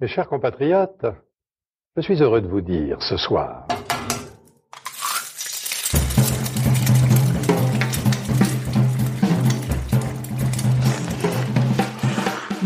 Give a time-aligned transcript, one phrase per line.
[0.00, 1.04] Mes chers compatriotes,
[1.94, 3.66] je suis heureux de vous dire ce soir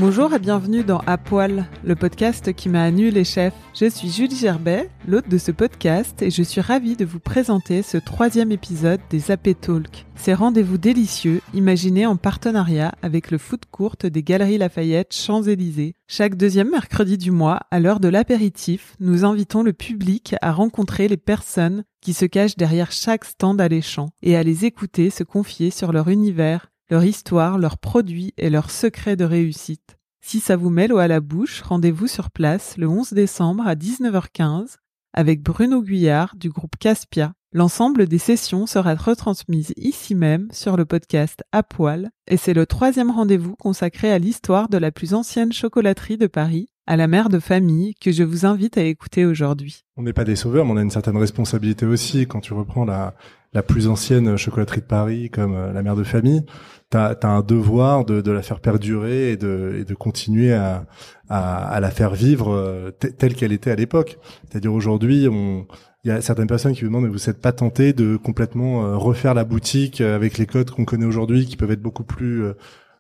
[0.06, 3.54] Bonjour et bienvenue dans À Poil, le podcast qui m'a annulé les chefs.
[3.73, 7.80] Je suis Julie Gerbet, l'hôte de ce podcast, et je suis ravie de vous présenter
[7.80, 10.04] ce troisième épisode des AP Talk.
[10.14, 15.95] Ces rendez-vous délicieux, imaginés en partenariat avec le foot court des Galeries Lafayette Champs-Élysées.
[16.07, 21.08] Chaque deuxième mercredi du mois, à l'heure de l'apéritif, nous invitons le public à rencontrer
[21.08, 25.71] les personnes qui se cachent derrière chaque stand alléchant et à les écouter se confier
[25.71, 29.96] sur leur univers, leur histoire, leurs produits et leurs secrets de réussite.
[30.20, 33.74] Si ça vous met l'eau à la bouche, rendez-vous sur place le 11 décembre à
[33.74, 34.77] 19h15
[35.12, 37.33] avec Bruno Guyard du groupe Caspia.
[37.52, 42.66] L'ensemble des sessions sera retransmise ici même sur le podcast À Poil et c'est le
[42.66, 47.28] troisième rendez-vous consacré à l'histoire de la plus ancienne chocolaterie de Paris, à la mère
[47.28, 49.84] de famille, que je vous invite à écouter aujourd'hui.
[49.96, 52.84] On n'est pas des sauveurs, mais on a une certaine responsabilité aussi quand tu reprends
[52.84, 53.14] la,
[53.55, 56.44] la plus ancienne chocolaterie de Paris comme euh, la mère de famille
[56.91, 60.86] t'as as un devoir de, de, la faire perdurer et de, et de continuer à,
[61.28, 64.19] à, à, la faire vivre euh, telle qu'elle était à l'époque.
[64.48, 65.66] C'est-à-dire aujourd'hui, on
[66.05, 68.84] il y a certaines personnes qui vous demandent, mais vous n'êtes pas tenté de complètement
[68.84, 72.44] euh, refaire la boutique avec les codes qu'on connaît aujourd'hui, qui peuvent être beaucoup plus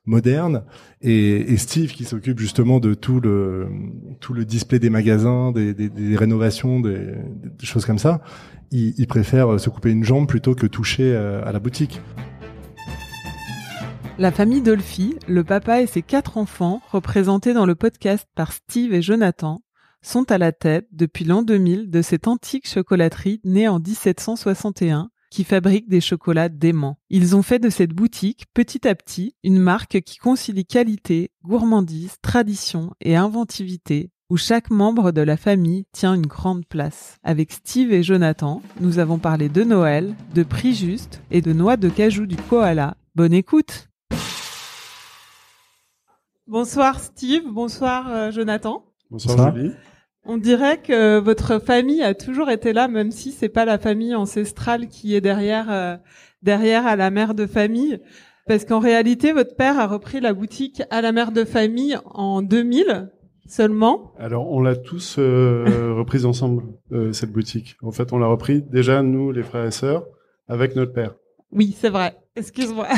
[0.06, 0.64] euh, modernes.
[1.00, 3.68] Et, Steve, qui s'occupe justement de tout le
[4.20, 7.14] tout le display des magasins, des, des, des rénovations, des,
[7.58, 8.22] des, choses comme ça,
[8.70, 12.00] il, il, préfère se couper une jambe plutôt que toucher à la boutique.
[14.16, 18.94] La famille Dolphy, le papa et ses quatre enfants, représentés dans le podcast par Steve
[18.94, 19.64] et Jonathan,
[20.02, 25.42] sont à la tête depuis l'an 2000 de cette antique chocolaterie née en 1761 qui
[25.42, 26.96] fabrique des chocolats déments.
[27.10, 32.18] Ils ont fait de cette boutique, petit à petit, une marque qui concilie qualité, gourmandise,
[32.22, 37.16] tradition et inventivité, où chaque membre de la famille tient une grande place.
[37.24, 41.76] Avec Steve et Jonathan, nous avons parlé de Noël, de prix juste et de noix
[41.76, 42.96] de cajou du koala.
[43.16, 43.88] Bonne écoute
[46.46, 48.84] Bonsoir Steve, bonsoir euh, Jonathan.
[49.10, 49.72] Bonsoir, Julie.
[50.26, 54.14] On dirait que votre famille a toujours été là, même si c'est pas la famille
[54.14, 55.96] ancestrale qui est derrière euh,
[56.42, 58.00] derrière à la mère de famille,
[58.46, 62.42] parce qu'en réalité votre père a repris la boutique à la mère de famille en
[62.42, 63.10] 2000
[63.46, 64.12] seulement.
[64.18, 66.62] Alors on l'a tous euh, reprise ensemble
[67.12, 67.76] cette boutique.
[67.82, 70.06] En fait, on l'a repris déjà nous les frères et sœurs
[70.48, 71.14] avec notre père.
[71.54, 72.16] Oui, c'est vrai.
[72.36, 72.88] Excuse-moi.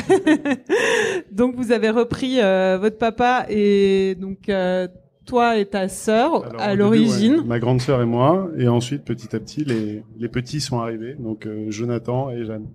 [1.30, 4.88] donc vous avez repris euh, votre papa et donc euh,
[5.26, 7.42] toi et ta sœur à l'origine.
[7.44, 11.14] Ma grande sœur et moi, et ensuite petit à petit les, les petits sont arrivés,
[11.18, 12.66] donc euh, Jonathan et Jeanne.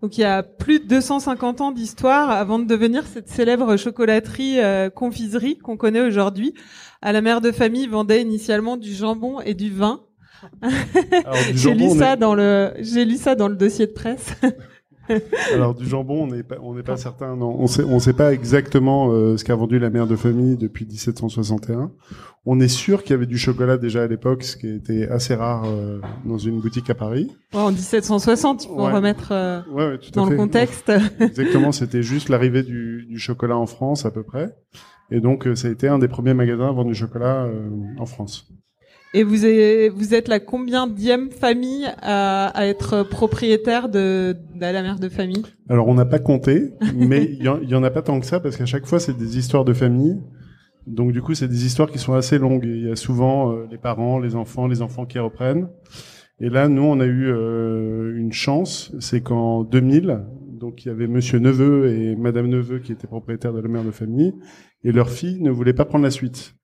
[0.00, 4.58] Donc il y a plus de 250 ans d'histoire avant de devenir cette célèbre chocolaterie
[4.94, 6.54] confiserie qu'on connaît aujourd'hui.
[7.02, 10.02] À la mère de famille vendait initialement du jambon et du vin.
[11.52, 14.34] j'ai lu ça dans le j'ai lu ça dans le dossier de presse.
[15.54, 17.36] Alors du jambon, on n'est pas, on n'est pas certain.
[17.36, 20.56] Non, on sait, on sait pas exactement euh, ce qu'a vendu la mère de famille
[20.56, 21.90] depuis 1761.
[22.46, 25.34] On est sûr qu'il y avait du chocolat déjà à l'époque, ce qui était assez
[25.34, 27.30] rare euh, dans une boutique à Paris.
[27.52, 29.60] en 1760, pour remettre euh,
[30.14, 30.90] dans le contexte.
[31.20, 34.54] Exactement, c'était juste l'arrivée du, du, chocolat en France à peu près.
[35.10, 37.48] Et donc, ça a été un des premiers magasins à vendre du chocolat
[37.98, 38.48] en France.
[39.14, 44.82] Et vous êtes, vous êtes la combienième famille à, à être propriétaire de, de la
[44.82, 45.42] mère de famille?
[45.68, 48.56] Alors on n'a pas compté, mais il y, en a pas tant que ça parce
[48.56, 50.20] qu'à chaque fois c'est des histoires de famille.
[50.86, 52.64] Donc du coup c'est des histoires qui sont assez longues.
[52.64, 55.68] Il y a souvent euh, les parents, les enfants, les enfants qui reprennent.
[56.40, 60.20] Et là nous on a eu euh, une chance, c'est qu'en 2000,
[60.52, 63.84] donc il y avait Monsieur Neveu et Madame Neveu qui étaient propriétaires de la mère
[63.84, 64.34] de famille,
[64.84, 66.57] et leur fille ne voulait pas prendre la suite.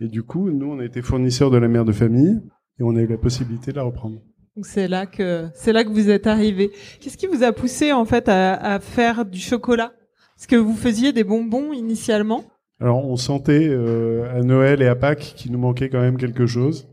[0.00, 2.40] Et du coup, nous, on a été fournisseurs de la mère de famille
[2.78, 4.20] et on a eu la possibilité de la reprendre.
[4.56, 6.72] Donc c'est là que c'est là que vous êtes arrivé.
[7.00, 9.92] Qu'est-ce qui vous a poussé en fait à, à faire du chocolat?
[10.38, 12.44] Est-ce que vous faisiez des bonbons initialement?
[12.80, 16.46] Alors on sentait euh, à Noël et à Pâques qu'il nous manquait quand même quelque
[16.46, 16.88] chose.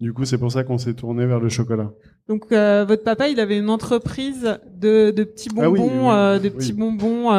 [0.00, 1.92] Du coup, c'est pour ça qu'on s'est tourné vers le chocolat.
[2.28, 6.48] Donc euh, votre papa, il avait une entreprise de, de petits ah bonbons, euh, de
[6.48, 7.30] petits bonbons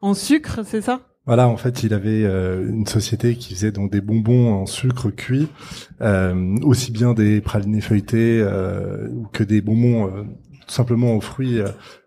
[0.00, 1.00] en sucre, c'est ça?
[1.26, 5.10] Voilà, en fait, il avait euh, une société qui faisait donc des bonbons en sucre
[5.10, 5.48] cuit,
[6.00, 10.22] euh, aussi bien des pralinés feuilletés euh, que des bonbons euh,
[10.66, 11.60] tout simplement aux fruits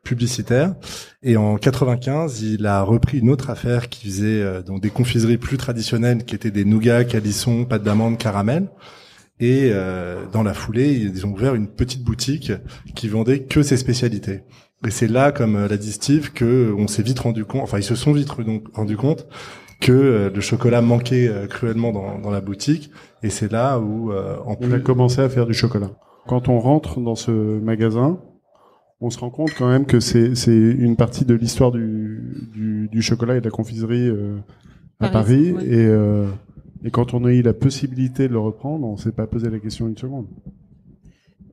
[0.04, 0.74] publicitaires.
[1.21, 5.57] Et en 95, il a repris une autre affaire qui faisait donc des confiseries plus
[5.57, 8.69] traditionnelles, qui étaient des nougats, calissons, pâte d'amande, caramel.
[9.42, 9.69] Et
[10.31, 12.54] dans la foulée, ils ont ouvert une petite boutique
[12.95, 14.44] qui vendait que ses spécialités.
[14.85, 17.83] Et c'est là, comme l'a dit Steve, que on s'est vite rendu compte, enfin ils
[17.83, 18.30] se sont vite
[18.74, 19.27] rendu compte
[19.83, 22.89] que euh, le chocolat manquait euh, cruellement dans, dans, la boutique.
[23.21, 25.91] Et c'est là où euh, en on a commencé à faire du chocolat.
[26.25, 28.19] Quand on rentre dans ce magasin,
[29.01, 33.01] on se rend compte quand même que c'est une partie de l'histoire du, du, du,
[33.01, 34.09] chocolat et de la confiserie
[35.01, 35.53] à Paris.
[35.65, 35.85] Et,
[36.85, 39.59] et quand on a eu la possibilité de le reprendre, on s'est pas posé la
[39.59, 40.27] question une seconde.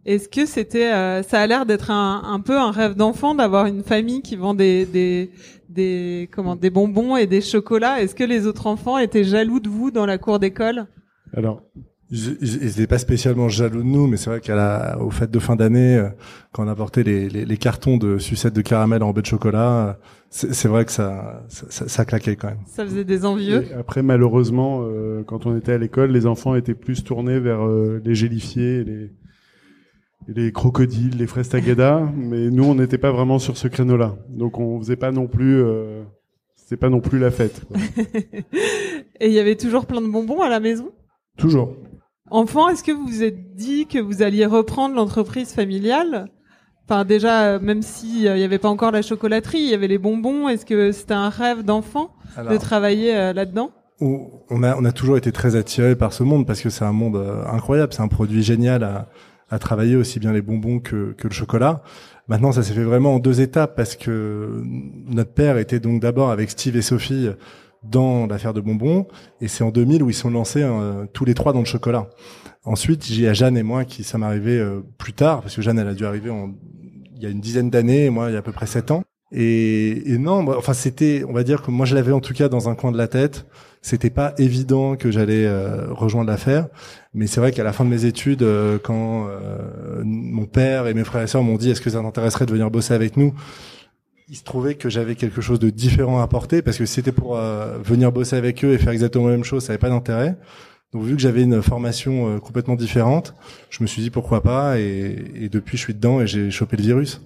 [0.06, 0.90] Est-ce que c'était,
[1.22, 4.54] ça a l'air d'être un, un, peu un rêve d'enfant d'avoir une famille qui vend
[4.54, 5.30] des, des,
[5.70, 8.02] des comment des bonbons et des chocolats.
[8.02, 10.86] Est-ce que les autres enfants étaient jaloux de vous dans la cour d'école?
[11.36, 11.62] Alors,
[12.10, 15.38] ils n'étaient pas spécialement jaloux de nous, mais c'est vrai qu'à la, aux fêtes de
[15.38, 16.08] fin d'année, euh,
[16.52, 19.86] quand on apportait les, les, les, cartons de sucettes de caramel en baie de chocolat,
[19.86, 19.92] euh,
[20.30, 22.58] c'est vrai que ça, ça, ça, claquait quand même.
[22.66, 23.64] Ça faisait des envieux.
[23.78, 28.14] après, malheureusement, euh, quand on était à l'école, les enfants étaient plus tournés vers les
[28.14, 29.10] gélifiés, les,
[30.28, 34.16] les crocodiles, les fraises tagada, mais nous on n'était pas vraiment sur ce créneau-là.
[34.28, 36.02] Donc on faisait pas non plus euh,
[36.70, 37.62] c'était pas non plus la fête.
[39.20, 40.90] Et il y avait toujours plein de bonbons à la maison?
[41.36, 41.74] Toujours.
[42.30, 46.28] Enfant, est-ce que vous vous êtes dit que vous alliez reprendre l'entreprise familiale?
[46.84, 50.48] Enfin déjà, même s'il n'y avait pas encore la chocolaterie, il y avait les bonbons.
[50.48, 53.72] Est-ce que c'était un rêve d'enfant de travailler euh, là-dedans?
[54.00, 56.92] on a, on a toujours été très attiré par ce monde parce que c'est un
[56.92, 59.08] monde euh, incroyable, c'est un produit génial à,
[59.50, 61.82] à travailler aussi bien les bonbons que, que le chocolat.
[62.28, 64.62] Maintenant, ça s'est fait vraiment en deux étapes parce que
[65.08, 67.28] notre père était donc d'abord avec Steve et Sophie
[67.82, 69.06] dans l'affaire de bonbons
[69.40, 72.08] et c'est en 2000 où ils sont lancés euh, tous les trois dans le chocolat.
[72.64, 75.78] Ensuite, j'ai à Jeanne et moi qui sommes arrivés euh, plus tard parce que Jeanne
[75.78, 76.52] elle a dû arriver en,
[77.16, 78.90] il y a une dizaine d'années et moi il y a à peu près sept
[78.90, 79.02] ans.
[79.32, 82.48] Et, et non, enfin c'était, on va dire que moi je l'avais en tout cas
[82.48, 83.46] dans un coin de la tête.
[83.82, 86.68] C'était pas évident que j'allais euh, rejoindre l'affaire,
[87.14, 90.92] mais c'est vrai qu'à la fin de mes études, euh, quand euh, mon père et
[90.92, 93.32] mes frères et sœurs m'ont dit est-ce que ça t'intéresserait de venir bosser avec nous,
[94.28, 97.12] il se trouvait que j'avais quelque chose de différent à apporter parce que si c'était
[97.12, 100.36] pour venir bosser avec eux et faire exactement la même chose, ça n'avait pas d'intérêt.
[100.92, 103.34] Donc vu que j'avais une formation complètement différente,
[103.70, 106.76] je me suis dit pourquoi pas et, et depuis je suis dedans et j'ai chopé
[106.76, 107.22] le virus.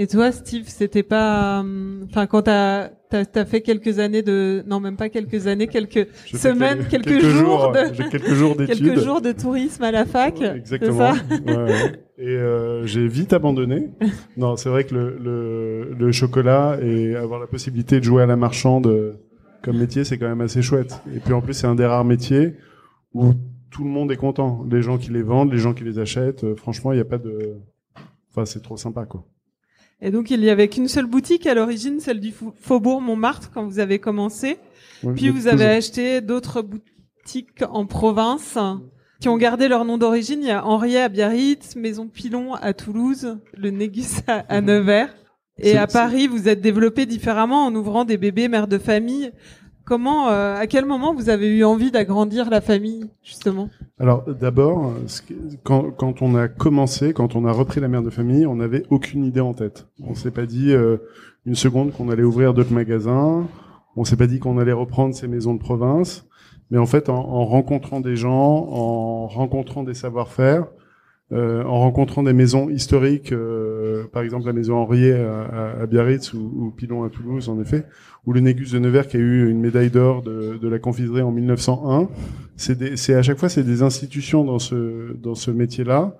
[0.00, 4.80] Et toi, Steve, c'était pas, euh, enfin, quand t'as as, fait quelques années de, non,
[4.80, 9.32] même pas quelques années, quelques semaines, quelques, jours, de, quelques jours d'études, quelques jours de
[9.32, 10.40] tourisme à la fac.
[10.40, 11.10] exactement.
[11.10, 13.90] ouais, Et euh, j'ai vite abandonné.
[14.38, 18.26] non, c'est vrai que le, le, le, chocolat et avoir la possibilité de jouer à
[18.26, 19.20] la marchande euh,
[19.62, 20.98] comme métier, c'est quand même assez chouette.
[21.14, 22.54] Et puis en plus, c'est un des rares métiers
[23.12, 23.34] où
[23.70, 24.64] tout le monde est content.
[24.70, 26.44] Les gens qui les vendent, les gens qui les achètent.
[26.44, 27.58] Euh, franchement, il n'y a pas de,
[28.30, 29.26] enfin, c'est trop sympa, quoi.
[30.02, 33.64] Et donc il y avait qu'une seule boutique à l'origine, celle du Faubourg Montmartre quand
[33.64, 34.58] vous avez commencé.
[35.14, 38.58] Puis vous avez acheté d'autres boutiques en province
[39.20, 40.40] qui ont gardé leur nom d'origine.
[40.42, 45.14] Il y a Henriet à Biarritz, Maison Pilon à Toulouse, le Négus à, Nevers.
[45.58, 49.32] Et à Paris, vous êtes développé différemment en ouvrant des bébés mères de famille
[49.90, 53.68] Comment, euh, à quel moment vous avez eu envie d'agrandir la famille, justement?
[53.98, 54.94] Alors, d'abord,
[55.64, 58.84] quand, quand, on a commencé, quand on a repris la mère de famille, on n'avait
[58.90, 59.88] aucune idée en tête.
[60.00, 60.98] On s'est pas dit euh,
[61.44, 63.48] une seconde qu'on allait ouvrir d'autres magasins.
[63.96, 66.24] On s'est pas dit qu'on allait reprendre ces maisons de province.
[66.70, 70.68] Mais en fait, en, en rencontrant des gens, en rencontrant des savoir-faire,
[71.32, 76.32] euh, en rencontrant des maisons historiques, euh, par exemple la maison Henriet à, à, Biarritz
[76.32, 77.86] ou, ou, Pilon à Toulouse, en effet,
[78.26, 81.22] ou le Négus de Nevers qui a eu une médaille d'or de, de, la confiserie
[81.22, 82.08] en 1901.
[82.56, 86.18] C'est à chaque fois c'est des institutions dans ce dans ce métier-là.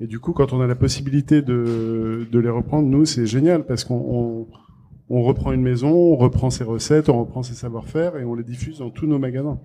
[0.00, 3.64] Et du coup, quand on a la possibilité de, de les reprendre, nous, c'est génial
[3.64, 4.46] parce qu'on on,
[5.10, 8.42] on reprend une maison, on reprend ses recettes, on reprend ses savoir-faire et on les
[8.42, 9.60] diffuse dans tous nos magasins.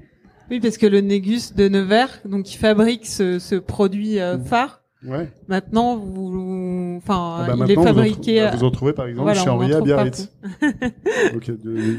[0.49, 4.83] Oui, parce que le Négus de Nevers, donc qui fabrique ce, ce produit euh, phare,
[5.05, 5.31] Ouais.
[5.47, 8.39] Maintenant, vous, enfin, ah bah il est fabriqué.
[8.39, 10.31] Vous, en, vous en trouvez par exemple chez Henri à Biarritz.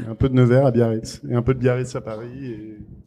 [0.09, 2.45] Un peu de Nevers à Biarritz et un peu de Biarritz à Paris.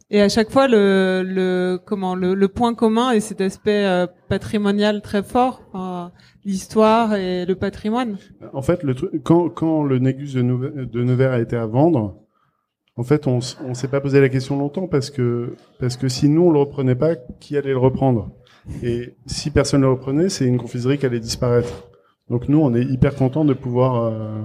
[0.09, 3.85] Et, et à chaque fois, le, le comment, le, le point commun est cet aspect
[3.85, 5.61] euh, patrimonial très fort,
[6.43, 8.17] l'histoire et le patrimoine.
[8.51, 11.67] En fait, le truc, quand, quand le Négus de, Nevers, de Nevers a été à
[11.67, 12.17] vendre,
[12.95, 16.29] en fait, on, on s'est pas posé la question longtemps parce que parce que si
[16.29, 18.31] nous on le reprenait pas, qui allait le reprendre?
[18.81, 21.89] Et si personne ne le reprenait, c'est une confiserie qui allait disparaître.
[22.29, 24.41] Donc nous, on est hyper content de pouvoir euh,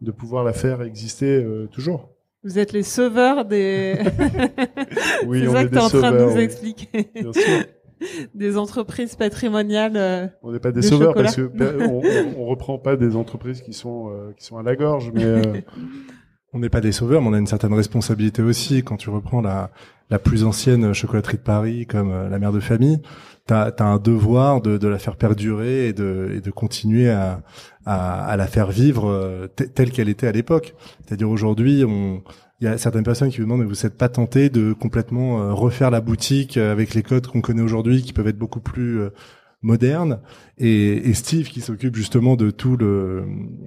[0.00, 2.10] de pouvoir la faire exister euh, toujours.
[2.44, 3.98] Vous êtes les sauveurs des.
[5.26, 7.10] oui, c'est on ça est que tu es en train de nous expliquer.
[7.14, 7.64] Bien sûr.
[8.34, 9.96] des entreprises patrimoniales.
[9.96, 11.50] Euh, on n'est pas des sauveurs parce que
[11.88, 12.02] on,
[12.40, 15.64] on, reprend pas des entreprises qui sont qui sont à la gorge, mais.
[16.54, 18.82] Euh, on n'est pas des sauveurs, mais on a une certaine responsabilité aussi.
[18.82, 19.70] Quand tu reprends la,
[20.22, 23.00] plus ancienne chocolaterie de Paris, comme la mère de famille,
[23.48, 27.42] tu as, un devoir de, la faire perdurer et de, continuer à,
[27.86, 30.74] la faire vivre telle qu'elle était à l'époque.
[31.06, 32.22] C'est-à-dire aujourd'hui, on
[32.62, 35.40] il y a certaines personnes qui vous demandent, mais vous n'êtes pas tenté de complètement
[35.40, 38.60] euh, refaire la boutique euh, avec les codes qu'on connaît aujourd'hui, qui peuvent être beaucoup
[38.60, 39.00] plus
[39.62, 40.20] euh, modernes.
[40.58, 43.24] Et, et, Steve, qui s'occupe justement de tout le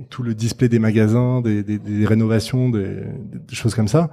[0.09, 3.03] tout le display des magasins, des, des, des rénovations, des,
[3.47, 4.11] des, choses comme ça,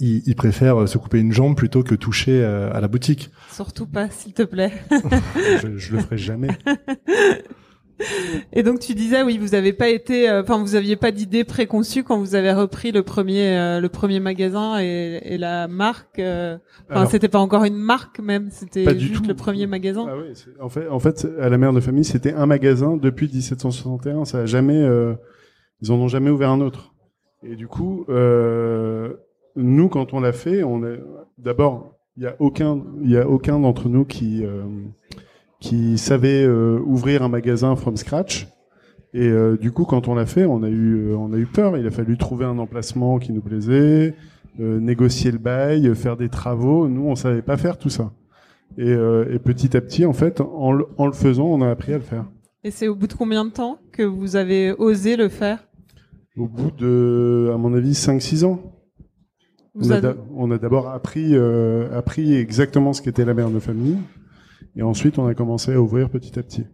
[0.00, 3.30] il, il, préfère se couper une jambe plutôt que toucher à la boutique.
[3.52, 4.72] Surtout pas, s'il te plaît.
[5.62, 6.48] je, je le ferai jamais.
[8.52, 11.44] Et donc tu disais oui, vous avez pas été, euh, enfin vous aviez pas d'idée
[11.44, 16.18] préconçue quand vous avez repris le premier euh, le premier magasin et, et la marque.
[16.18, 16.58] Euh,
[16.90, 20.06] enfin c'était pas encore une marque même, c'était juste le premier magasin.
[20.08, 24.24] Ah en fait en fait à la mère de famille c'était un magasin depuis 1761.
[24.24, 24.84] Ça a jamais,
[25.80, 26.94] ils en ont jamais ouvert un autre.
[27.42, 28.06] Et du coup
[29.56, 30.82] nous quand on l'a fait, on
[31.38, 34.44] d'abord il y a aucun il y a aucun d'entre nous qui
[35.64, 38.48] qui savait euh, ouvrir un magasin from scratch.
[39.14, 41.46] Et euh, du coup, quand on l'a fait, on a eu, euh, on a eu
[41.46, 41.78] peur.
[41.78, 44.14] Il a fallu trouver un emplacement qui nous plaisait,
[44.58, 46.86] négocier le bail, faire des travaux.
[46.88, 48.12] Nous, on savait pas faire tout ça.
[48.76, 51.94] Et, et petit à petit, en fait, en, le, en, le faisant, on a appris
[51.94, 52.26] à le faire.
[52.62, 55.66] Et c'est au bout de combien de temps que vous avez osé le faire?
[56.36, 58.60] Au bout de, à mon avis, 5-6 ans.
[59.74, 59.90] Vous
[60.36, 61.36] on a d'abord appris,
[61.92, 63.96] appris exactement ce qu'était la mère de famille.
[64.76, 66.64] Et ensuite, on a commencé à ouvrir petit à petit.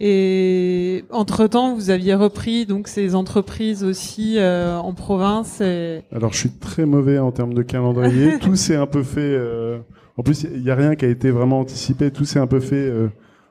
[0.00, 5.60] Et entre-temps, vous aviez repris donc ces entreprises aussi euh, en province.
[5.60, 6.02] Et...
[6.12, 8.38] Alors, je suis très mauvais en termes de calendrier.
[8.40, 9.20] Tout s'est un peu fait.
[9.20, 9.78] Euh...
[10.18, 12.10] En plus, il n'y a rien qui a été vraiment anticipé.
[12.10, 13.08] Tout s'est un peu fait euh,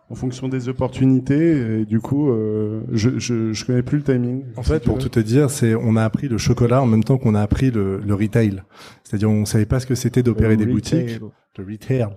[0.10, 1.82] en fonction des opportunités.
[1.82, 4.44] Et du coup, euh, je, je, je connais plus le timing.
[4.56, 7.18] En fait, pour tout te dire, c'est on a appris le chocolat en même temps
[7.18, 8.64] qu'on a appris le, le retail.
[9.04, 11.20] C'est-à-dire, on savait pas ce que c'était d'opérer des boutiques
[11.58, 12.08] le retail.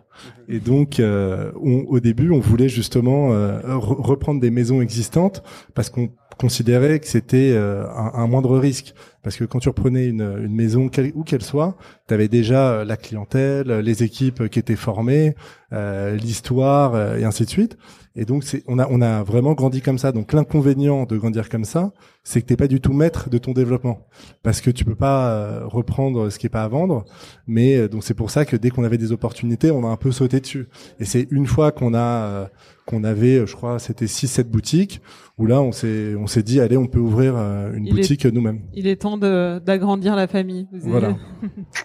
[0.48, 5.42] Et donc, euh, au début, on voulait justement euh, reprendre des maisons existantes
[5.74, 8.94] parce qu'on considérait que c'était euh, un, un, moindre risque.
[9.22, 11.76] Parce que quand tu reprenais une, une maison, où qu'elle soit,
[12.06, 15.34] tu avais déjà la clientèle, les équipes qui étaient formées,
[15.72, 17.76] l'histoire, et ainsi de suite.
[18.20, 20.10] Et donc, c'est, on a, on a vraiment grandi comme ça.
[20.10, 21.92] Donc, l'inconvénient de grandir comme ça,
[22.24, 24.08] c'est que t'es pas du tout maître de ton développement,
[24.42, 27.04] parce que tu peux pas euh, reprendre ce qui est pas à vendre.
[27.46, 29.96] Mais euh, donc, c'est pour ça que dès qu'on avait des opportunités, on a un
[29.96, 30.66] peu sauté dessus.
[30.98, 32.46] Et c'est une fois qu'on a, euh,
[32.86, 35.00] qu'on avait, je crois, c'était six, sept boutiques,
[35.38, 38.62] où là, on s'est, on s'est dit, allez, on peut ouvrir une boutique nous-mêmes.
[38.74, 40.66] Il est temps d'agrandir la famille.
[40.72, 41.16] voilà.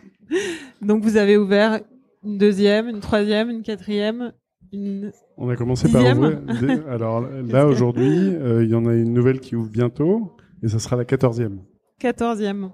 [0.81, 1.79] donc, vous avez ouvert
[2.23, 4.33] une deuxième, une troisième, une quatrième,
[4.71, 6.39] une on a commencé par ouvrir.
[6.89, 10.79] Alors là, aujourd'hui, euh, il y en a une nouvelle qui ouvre bientôt, et ça
[10.79, 11.61] sera la quatorzième.
[11.99, 12.69] Quatorzième.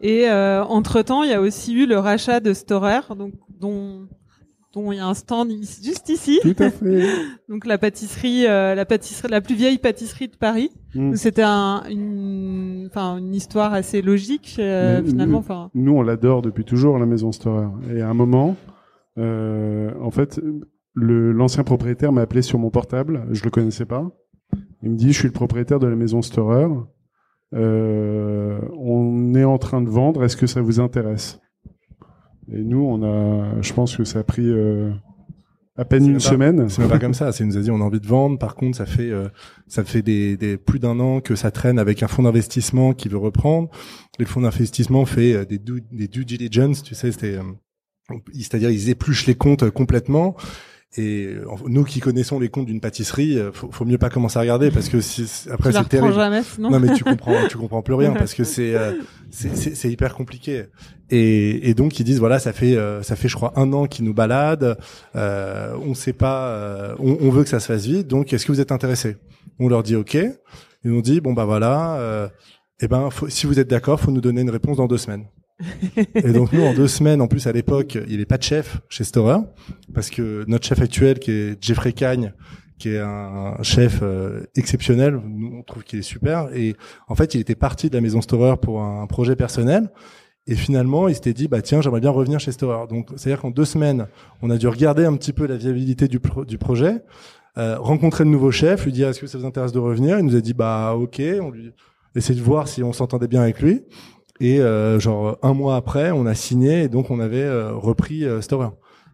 [0.00, 4.08] Et euh, entre-temps, il y a aussi eu le rachat de Storer, donc dont
[4.76, 6.38] dont il y a un stand juste ici.
[6.42, 7.06] Tout à fait.
[7.48, 10.70] donc la pâtisserie, euh, la pâtisserie, la plus vieille pâtisserie de Paris.
[10.94, 11.14] Mm.
[11.14, 15.38] C'était un, une, enfin une histoire assez logique euh, finalement.
[15.38, 15.70] Enfin.
[15.74, 17.68] Nous, on l'adore depuis toujours la maison Storer.
[17.94, 18.56] Et à un moment,
[19.18, 20.40] euh, en fait,
[20.94, 24.10] l'ancien propriétaire m'a appelé sur mon portable, je le connaissais pas.
[24.82, 26.68] Il me dit, je suis le propriétaire de la maison Storer.
[27.52, 30.22] On est en train de vendre.
[30.22, 31.40] Est-ce que ça vous intéresse?
[32.52, 34.92] Et nous, on a, je pense que ça a pris euh,
[35.76, 36.68] à peine une semaine.
[36.68, 37.32] C'est pas comme ça.
[37.32, 38.38] C'est nous a dit, on a envie de vendre.
[38.38, 39.28] Par contre, ça fait euh,
[39.66, 43.08] ça fait des, des plus d'un an que ça traîne avec un fonds d'investissement qui
[43.08, 43.68] veut reprendre.
[44.18, 48.70] Le fonds d'investissement fait euh, des due, des due diligence, tu sais, c'était euh, c'est-à-dire
[48.70, 50.36] ils épluchent les comptes complètement
[50.96, 54.38] et euh, nous qui connaissons les comptes d'une pâtisserie, euh, faut, faut mieux pas commencer
[54.38, 56.14] à regarder parce que si, après c'est terrible.
[56.14, 58.92] Jamais, non mais tu comprends, tu comprends plus rien parce que c'est euh,
[59.30, 60.66] c'est hyper compliqué.
[61.10, 64.04] Et, et, donc ils disent voilà ça fait ça fait je crois un an qu'ils
[64.04, 64.78] nous baladent,
[65.14, 68.08] euh, on sait pas, on, on, veut que ça se fasse vite.
[68.08, 69.16] Donc est-ce que vous êtes intéressés?
[69.58, 70.16] On leur dit ok.
[70.86, 72.28] Ils nous dit bon bah voilà, euh,
[72.78, 75.26] eh ben faut, si vous êtes d'accord, faut nous donner une réponse dans deux semaines
[76.14, 78.80] et donc nous, en deux semaines, en plus à l'époque, il est pas de chef
[78.88, 79.38] chez Storer,
[79.94, 82.32] parce que notre chef actuel, qui est Jeffrey Cagne,
[82.78, 86.48] qui est un chef euh, exceptionnel, nous on trouve qu'il est super.
[86.54, 86.76] Et
[87.08, 89.90] en fait, il était parti de la maison Storer pour un projet personnel.
[90.46, 92.86] Et finalement, il s'était dit, bah tiens, j'aimerais bien revenir chez Storer.
[92.88, 94.06] Donc, c'est-à-dire qu'en deux semaines,
[94.42, 97.02] on a dû regarder un petit peu la viabilité du, du projet,
[97.58, 100.18] euh, rencontrer le nouveau chef, lui dire, est-ce que ça vous intéresse de revenir?
[100.18, 101.20] Il nous a dit, bah ok.
[101.40, 101.72] On lui
[102.14, 103.82] essayer de voir si on s'entendait bien avec lui.
[104.40, 108.24] Et euh, genre un mois après, on a signé et donc on avait euh, repris
[108.24, 108.68] euh, Storer.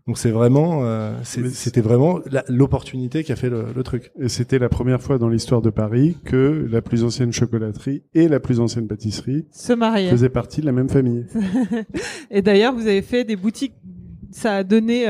[0.09, 4.11] Donc c'est vraiment, euh, c'était vraiment l'opportunité qui a fait le, le truc.
[4.19, 8.27] Et c'était la première fois dans l'histoire de Paris que la plus ancienne chocolaterie et
[8.27, 10.11] la plus ancienne pâtisserie se mariaient.
[10.11, 11.27] faisaient partie de la même famille.
[12.33, 13.75] et d'ailleurs, vous avez fait des boutiques.
[14.33, 15.07] Ça a donné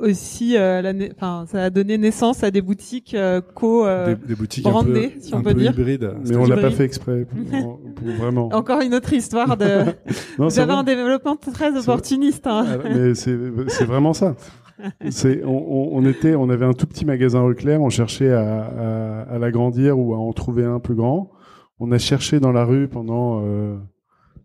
[0.00, 3.86] aussi, euh, la enfin, ça a donné naissance à des boutiques euh, co.
[3.86, 5.72] euh, des, des boutiques un brandées, peu, si on un peut peu dire.
[5.72, 6.12] hybrides.
[6.28, 8.48] Mais on l'a pas fait exprès, pour, pour vraiment.
[8.52, 9.66] Encore une autre histoire de.
[10.38, 10.80] Non, Vous c'est avez vrai.
[10.80, 12.46] un développement très opportuniste.
[12.46, 12.64] Hein.
[12.68, 13.36] Ah, mais c'est
[13.68, 14.36] c'est vraiment ça.
[15.10, 18.62] C'est on, on, on était on avait un tout petit magasin Leclerc, on cherchait à,
[18.64, 21.32] à, à l'agrandir ou à en trouver un plus grand.
[21.80, 23.76] On a cherché dans la rue pendant euh,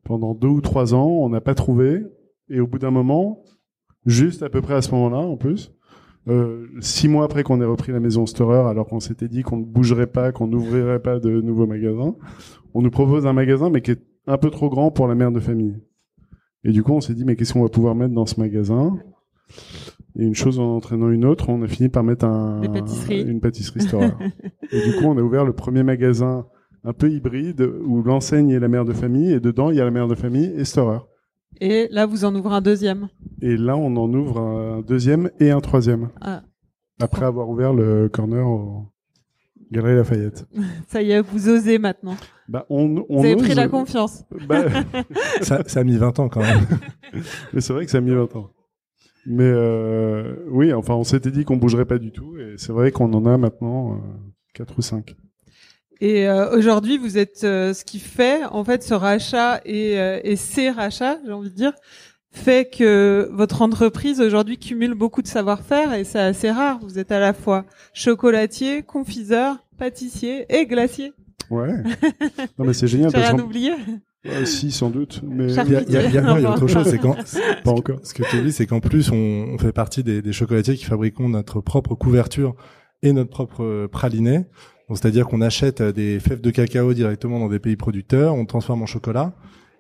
[0.03, 2.01] pendant deux ou trois ans, on n'a pas trouvé.
[2.49, 3.43] Et au bout d'un moment,
[4.05, 5.71] juste à peu près à ce moment-là, en plus,
[6.29, 9.57] euh, six mois après qu'on ait repris la maison Storer, alors qu'on s'était dit qu'on
[9.57, 12.15] ne bougerait pas, qu'on n'ouvrirait pas de nouveaux magasins,
[12.73, 15.31] on nous propose un magasin mais qui est un peu trop grand pour la mère
[15.31, 15.75] de famille.
[16.63, 18.97] Et du coup, on s'est dit, mais qu'est-ce qu'on va pouvoir mettre dans ce magasin?
[20.17, 22.61] Et une chose en entraînant une autre, on a fini par mettre un,
[23.27, 24.03] une pâtisserie store.
[24.71, 26.45] et du coup, on a ouvert le premier magasin
[26.85, 29.85] un peu hybride où l'enseigne est la mère de famille et dedans, il y a
[29.85, 30.99] la mère de famille et storer.
[31.61, 33.09] Et là, vous en ouvrez un deuxième.
[33.41, 36.09] Et là, on en ouvre un deuxième et un troisième.
[36.21, 36.43] Ah,
[37.01, 38.87] Après avoir ouvert le corner au
[39.71, 40.45] Galerie Lafayette.
[40.87, 42.15] ça y est, vous osez maintenant.
[42.47, 44.23] Bah, on, on vous avez ose- pris la confiance.
[44.47, 44.65] Bah,
[45.41, 46.65] ça, ça a mis 20 ans quand même.
[47.53, 48.49] Mais c'est vrai que ça a mis 20 ans.
[49.25, 52.91] Mais euh, oui, enfin, on s'était dit qu'on bougerait pas du tout, et c'est vrai
[52.91, 53.97] qu'on en a maintenant euh,
[54.53, 55.15] 4 ou 5.
[56.01, 60.19] Et euh, aujourd'hui, vous êtes euh, ce qui fait, en fait, ce rachat et, euh,
[60.23, 61.73] et ces rachats, j'ai envie de dire,
[62.31, 66.79] fait que votre entreprise aujourd'hui cumule beaucoup de savoir-faire et c'est assez rare.
[66.81, 71.13] Vous êtes à la fois chocolatier, confiseur, pâtissier et glacier.
[71.49, 71.71] Ouais.
[72.57, 73.71] non, mais c'est génial J'ai rien oublié.
[74.45, 76.67] si, sans doute, mais Il y a, y a- y a- non, y a autre
[76.67, 77.15] chose, c'est quand,
[77.63, 77.99] pas encore.
[78.03, 79.15] ce que tu dis, c'est qu'en plus, on,
[79.53, 82.55] on fait partie des, des chocolatiers qui fabriquons notre propre couverture
[83.03, 84.45] et notre propre praliné.
[84.89, 88.45] Donc, c'est-à-dire qu'on achète euh, des fèves de cacao directement dans des pays producteurs, on
[88.45, 89.33] transforme en chocolat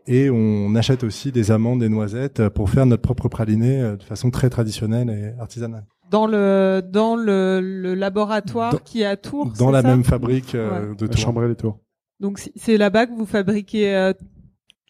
[0.07, 3.95] et on achète aussi des amandes, des noisettes euh, pour faire notre propre praliné euh,
[3.97, 5.85] de façon très traditionnelle et artisanale.
[6.11, 9.53] Dans le dans le, le laboratoire Dans- qui est à Tours.
[9.57, 11.17] Dans la ça même fabrique euh, de Tours.
[11.17, 11.79] Chambray les Tours.
[12.19, 14.13] Donc c'est- là-bas que vous fabriquez euh,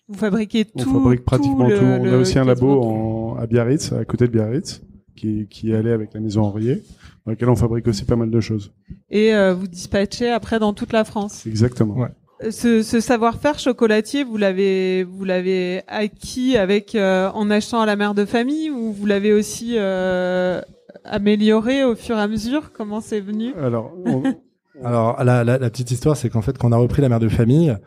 [0.10, 0.94] vous fabriquez On tout.
[0.94, 1.76] fabrique pratiquement tout.
[1.82, 4.82] On a aussi un labo en, à Biarritz, à côté de Biarritz,
[5.16, 6.82] qui, qui est allé avec la maison Henriet,
[7.26, 8.72] dans laquelle on fabrique aussi pas mal de choses.
[9.10, 11.46] Et euh, vous dispatchez après dans toute la France.
[11.48, 11.96] Exactement.
[11.96, 12.52] Ouais.
[12.52, 17.96] Ce, ce savoir-faire chocolatier, vous l'avez vous l'avez acquis avec euh, en achetant à la
[17.96, 20.62] mère de famille ou vous l'avez aussi euh,
[21.06, 22.72] amélioré au fur et à mesure?
[22.74, 23.54] Comment c'est venu?
[23.62, 24.24] Alors, on-
[24.84, 27.20] Alors la, la, la petite histoire, c'est qu'en fait, quand on a repris la mère
[27.20, 27.78] de famille,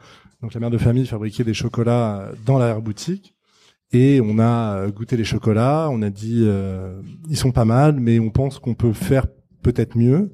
[0.40, 3.34] donc la mère de famille fabriquait des chocolats euh, dans la boutique
[3.92, 7.98] et on a euh, goûté les chocolats, on a dit euh, ils sont pas mal,
[8.00, 9.26] mais on pense qu'on peut faire
[9.62, 10.32] peut-être mieux.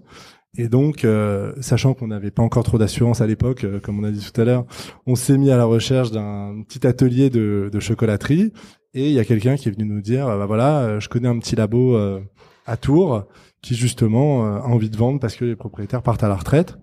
[0.59, 4.05] Et donc, euh, sachant qu'on n'avait pas encore trop d'assurance à l'époque, euh, comme on
[4.05, 4.67] a dit tout à l'heure,
[5.07, 8.53] on s'est mis à la recherche d'un petit atelier de, de chocolaterie.
[8.95, 11.29] Et il y a quelqu'un qui est venu nous dire, bah voilà, euh, je connais
[11.29, 12.21] un petit labo euh,
[12.67, 13.25] à Tours
[13.63, 16.77] qui justement a envie de vendre parce que les propriétaires partent à la retraite.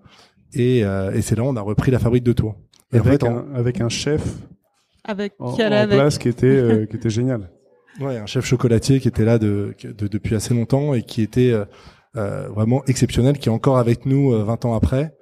[0.54, 2.56] Et, euh, et c'est là on a repris la fabrique de Tours.
[2.94, 4.24] Et en fait, un, avec un chef
[5.04, 7.50] Avec en, qui elle en avec place qui était, euh, qui était génial.
[8.00, 11.52] Ouais, un chef chocolatier qui était là de, de- depuis assez longtemps et qui était
[11.52, 11.66] euh,
[12.16, 15.18] euh, vraiment exceptionnel, qui est encore avec nous euh, 20 ans après.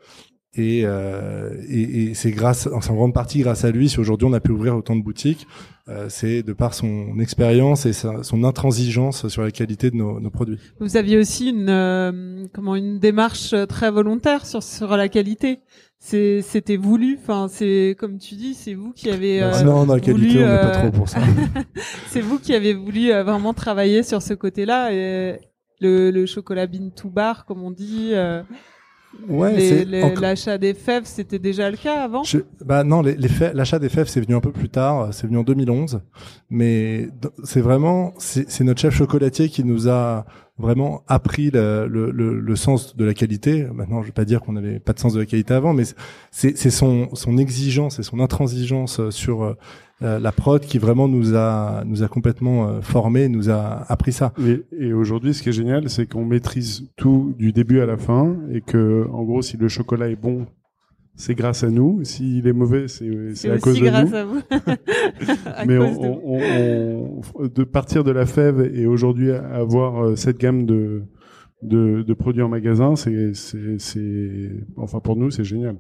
[0.54, 4.34] Et, euh, et, et c'est grâce, en grande partie grâce à lui, si aujourd'hui on
[4.34, 5.48] a pu ouvrir autant de boutiques,
[5.88, 10.20] euh, c'est de par son expérience et sa- son intransigeance sur la qualité de nos,
[10.20, 10.60] nos produits.
[10.80, 15.60] Vous aviez aussi une euh, comment une démarche très volontaire sur sur la qualité.
[16.00, 17.18] C'est c'était voulu.
[17.22, 20.48] Enfin, c'est comme tu dis, c'est vous qui avez euh, non, la qualité, voulu, on
[20.48, 21.20] n'est pas euh, trop pour ça.
[22.08, 25.40] c'est vous qui avez voulu euh, vraiment travailler sur ce côté-là et
[25.82, 28.12] le, le chocolat bean to bar, comme on dit.
[28.14, 28.44] euh,
[29.28, 32.24] Ouais, encore- L'achat des fèves, c'était déjà le cas avant?
[32.24, 35.12] Je- bah non, les, les fèves- l'achat des fèves c'est venu un peu plus tard,
[35.14, 36.02] c'est venu en 2011,
[36.52, 37.10] mais
[37.44, 40.26] c'est vraiment c'est c'est notre chef chocolatier qui nous a
[40.58, 43.68] vraiment appris le, le, le, le sens de la qualité.
[43.74, 45.84] Maintenant, je vais pas dire qu'on n'avait pas de sens de la qualité avant, mais
[46.32, 49.44] c'est son son exigence et son intransigeance sur
[50.04, 54.14] euh, la prod qui vraiment nous a nous a complètement euh, formé, nous a appris
[54.14, 54.34] ça.
[54.40, 57.98] Et, et aujourd'hui, ce qui est génial, c'est qu'on maîtrise tout du début à la
[57.98, 60.46] fin et que, en gros, si le chocolat est bon,
[61.18, 62.04] c'est grâce à nous.
[62.06, 64.16] S'il est mauvais, c'est à cause de grâce nous.
[64.16, 64.42] à vous.
[65.46, 70.06] À Mais cause on, de- on- on- de partir de la fève et aujourd'hui avoir
[70.06, 71.04] euh, cette gamme de,
[71.64, 73.32] de, de produits en magasin, c'est,
[74.78, 75.78] enfin pour nous, c'est génial.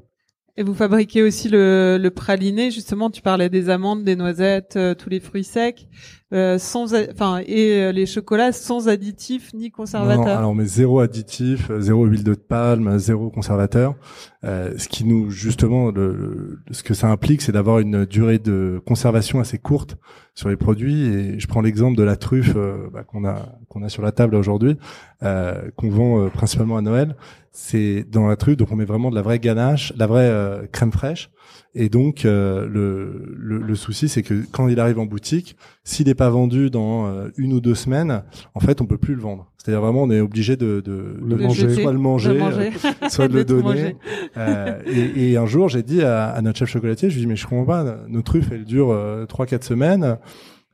[0.60, 4.96] Et vous fabriquez aussi le, le praliné, justement, tu parlais des amandes, des noisettes, euh,
[4.96, 5.88] tous les fruits secs.
[6.34, 10.28] Euh, sans, enfin, et euh, les chocolats sans additifs ni Non, conservateurs.
[10.40, 13.96] alors on met zéro additif, euh, zéro huile de palme, zéro conservateur.
[14.44, 18.82] Euh, ce qui nous justement, le, ce que ça implique, c'est d'avoir une durée de
[18.86, 19.96] conservation assez courte
[20.36, 21.06] sur les produits.
[21.06, 24.12] Et je prends l'exemple de la truffe euh, bah, qu'on a qu'on a sur la
[24.12, 24.78] table aujourd'hui,
[25.22, 27.16] qu'on vend principalement à Noël.
[27.52, 30.92] C'est dans la truffe, donc on met vraiment de la vraie ganache, la vraie crème
[30.92, 31.30] fraîche.
[31.76, 36.08] Et donc euh, le, le, le souci, c'est que quand il arrive en boutique, s'il
[36.08, 38.24] n'est pas vendu dans euh, une ou deux semaines,
[38.56, 39.52] en fait, on peut plus le vendre.
[39.58, 41.74] C'est-à-dire vraiment, on est obligé de, de, Le de manger.
[41.82, 42.72] soit le manger, de manger.
[43.04, 43.96] euh, soit de le donner.
[44.38, 47.28] Euh, et, et un jour, j'ai dit à, à notre chef chocolatier, je lui dis
[47.28, 50.18] mais je comprends pas, nos truffes elles durent trois quatre semaines.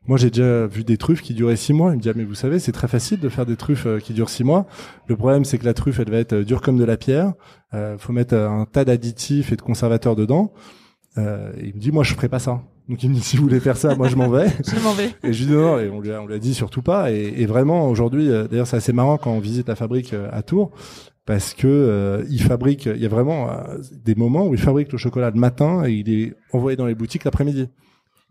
[0.07, 1.91] Moi, j'ai déjà vu des truffes qui duraient six mois.
[1.91, 3.99] Il me dit ah, mais vous savez, c'est très facile de faire des truffes euh,
[3.99, 4.65] qui durent six mois.
[5.07, 7.33] Le problème, c'est que la truffe, elle va être euh, dure comme de la pierre.
[7.73, 10.53] Euh, faut mettre euh, un tas d'additifs et de conservateurs dedans.
[11.17, 12.61] Euh, et il me dit moi, je ferai pas ça.
[12.89, 14.47] Donc il me dit si vous voulez faire ça, moi je m'en vais.
[14.65, 15.11] Je m'en vais.
[15.23, 17.11] Et je lui dis non, et on lui a, on lui a dit surtout pas.
[17.11, 20.27] Et, et vraiment aujourd'hui, euh, d'ailleurs c'est assez marrant quand on visite la fabrique euh,
[20.33, 20.71] à Tours,
[21.25, 23.49] parce que euh, il fabrique, il y a vraiment
[24.03, 26.95] des moments où il fabrique le chocolat le matin et il est envoyé dans les
[26.95, 27.69] boutiques l'après-midi.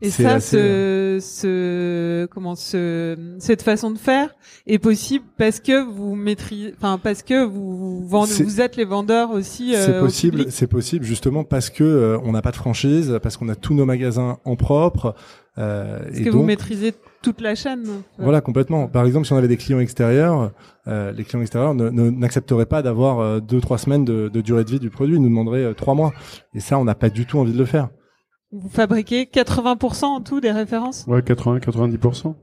[0.02, 4.34] Et ça, assez, ce, ce, comment, ce, cette façon de faire
[4.66, 9.30] est possible parce que vous maîtrisez, enfin, parce que vous, vendez, vous êtes les vendeurs
[9.30, 13.18] aussi, euh, c'est possible, c'est possible justement parce que euh, on n'a pas de franchise,
[13.22, 15.14] parce qu'on a tous nos magasins en propre.
[15.58, 17.84] Euh, Parce et que donc, vous maîtrisez toute la chaîne.
[18.18, 18.88] Voilà, complètement.
[18.88, 20.50] Par exemple, si on avait des clients extérieurs,
[20.88, 24.70] euh, les clients extérieurs n'accepteraient pas d'avoir euh, deux, trois semaines de, de durée de
[24.70, 25.16] vie du produit.
[25.16, 26.14] Ils nous demanderaient euh, trois mois.
[26.54, 27.90] Et ça, on n'a pas du tout envie de le faire.
[28.52, 31.06] Vous fabriquez 80% en tout des références?
[31.08, 32.34] Ouais, 80-90%.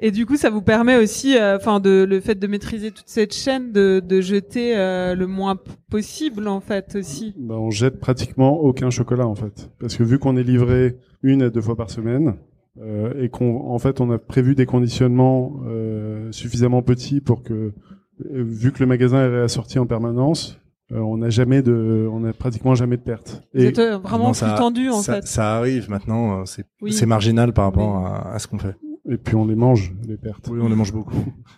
[0.00, 3.08] Et du coup, ça vous permet aussi, euh, enfin, de le fait de maîtriser toute
[3.08, 5.56] cette chaîne, de, de jeter euh, le moins
[5.90, 7.34] possible, en fait, aussi.
[7.38, 11.42] Bah, on jette pratiquement aucun chocolat en fait, parce que vu qu'on est livré une
[11.42, 12.34] à deux fois par semaine
[12.80, 17.52] euh, et qu'on, en fait, on a prévu des conditionnements euh, suffisamment petits pour que,
[17.54, 17.72] euh,
[18.20, 20.58] vu que le magasin est réassorti en permanence,
[20.94, 23.42] euh, on n'a jamais de, on a pratiquement jamais de perte.
[23.54, 25.26] Vous Et êtes euh, vraiment Non, plus tendu, en ça, fait.
[25.26, 26.40] ça arrive maintenant.
[26.40, 26.94] euh, C'est Oui.
[27.06, 28.76] marginal par rapport à, à ce qu'on fait.
[29.10, 30.48] et puis on les mange les pertes.
[30.50, 31.14] Oui, on les mange beaucoup.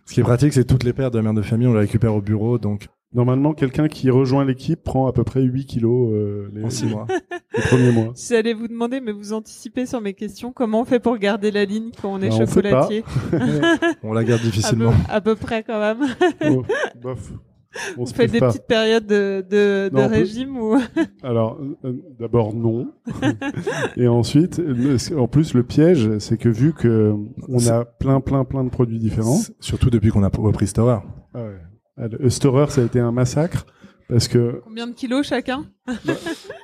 [0.06, 1.80] ce qui est pratique, c'est toutes les paires de la mère de famille, on les
[1.80, 6.10] récupère au bureau, donc Normalement, quelqu'un qui rejoint l'équipe prend à peu près 8 kilos
[6.12, 7.06] euh, les, en six mois.
[7.56, 8.12] les premiers mois.
[8.28, 11.64] J'allais vous demander, mais vous anticipez sur mes questions, comment on fait pour garder la
[11.64, 13.04] ligne quand on est on fait chocolatier?
[14.02, 14.92] On la garde à peu, difficilement.
[15.08, 16.00] à peu près quand même.
[16.50, 16.64] Oh,
[17.00, 17.32] bof.
[17.98, 18.48] On se prive des pas.
[18.48, 20.76] petites périodes de, de, de Non, on peut- régime ou
[21.22, 22.92] Alors, euh, d'abord non,
[23.96, 24.60] et ensuite,
[25.16, 27.14] en plus le piège, c'est que vu que
[27.48, 30.98] on a plein, plein, plein de produits différents, Surtout depuis qu'on a repris Storer.
[31.34, 31.56] ah ouais.
[31.98, 33.64] Ah, le Storer, ça a été un massacre
[34.08, 35.64] parce que combien de kilos chacun?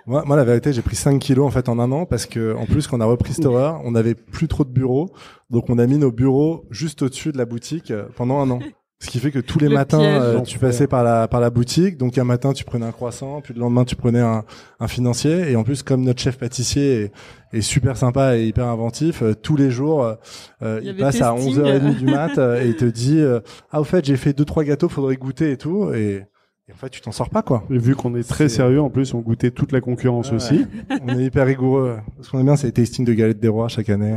[0.07, 2.55] Moi, moi, la vérité, j'ai pris 5 kilos en fait en un an parce que
[2.57, 5.11] en plus, quand on a repris Storer, on n'avait plus trop de bureaux,
[5.51, 8.59] donc on a mis nos bureaux juste au-dessus de la boutique euh, pendant un an.
[9.05, 10.21] Ce qui fait que tous les Le matins, piège.
[10.23, 11.99] euh, tu passais par la par la boutique.
[11.99, 14.45] Donc un matin, tu prenais un croissant, puis le lendemain, tu prenais un,
[14.79, 15.51] un financier.
[15.51, 17.13] Et en plus, comme notre chef pâtissier est,
[17.59, 20.05] est super sympa et hyper inventif, euh, tous les jours,
[20.63, 21.57] euh, Il passe à testing.
[21.63, 23.41] 11h30 du mat euh, et il te dit euh,
[23.73, 25.93] ah au fait, j'ai fait deux trois gâteaux, faudrait goûter et tout.
[25.93, 26.23] Et,
[26.69, 27.65] et en fait, tu t'en sors pas quoi.
[27.71, 30.65] et vu qu'on est très sérieux, en plus, on goûtait toute la concurrence Ouais, aussi.
[31.05, 31.97] On est hyper rigoureux.
[32.21, 34.17] Ce qu'on aime bien, c'est les tastings de galettes des rois chaque année.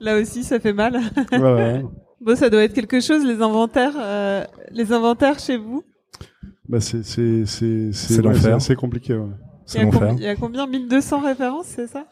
[0.00, 0.98] Là aussi, ça fait mal.
[1.30, 1.82] Voilà.
[2.24, 5.82] Bon, ça doit être quelque chose, les inventaires, euh, les inventaires chez vous.
[6.68, 9.14] Bah c'est c'est c'est ouais, compliqué.
[9.14, 9.26] Ouais.
[9.26, 9.32] Il y,
[9.66, 10.00] C'est a l'enfer.
[10.00, 12.06] combien, il y a combien 1200 références, c'est ça?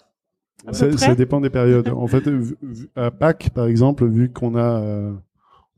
[0.67, 0.97] À peu Ça, près?
[0.97, 1.89] ça dépend des périodes.
[1.89, 2.25] En fait,
[2.97, 5.13] à Pâques, par exemple, vu qu'on a, euh,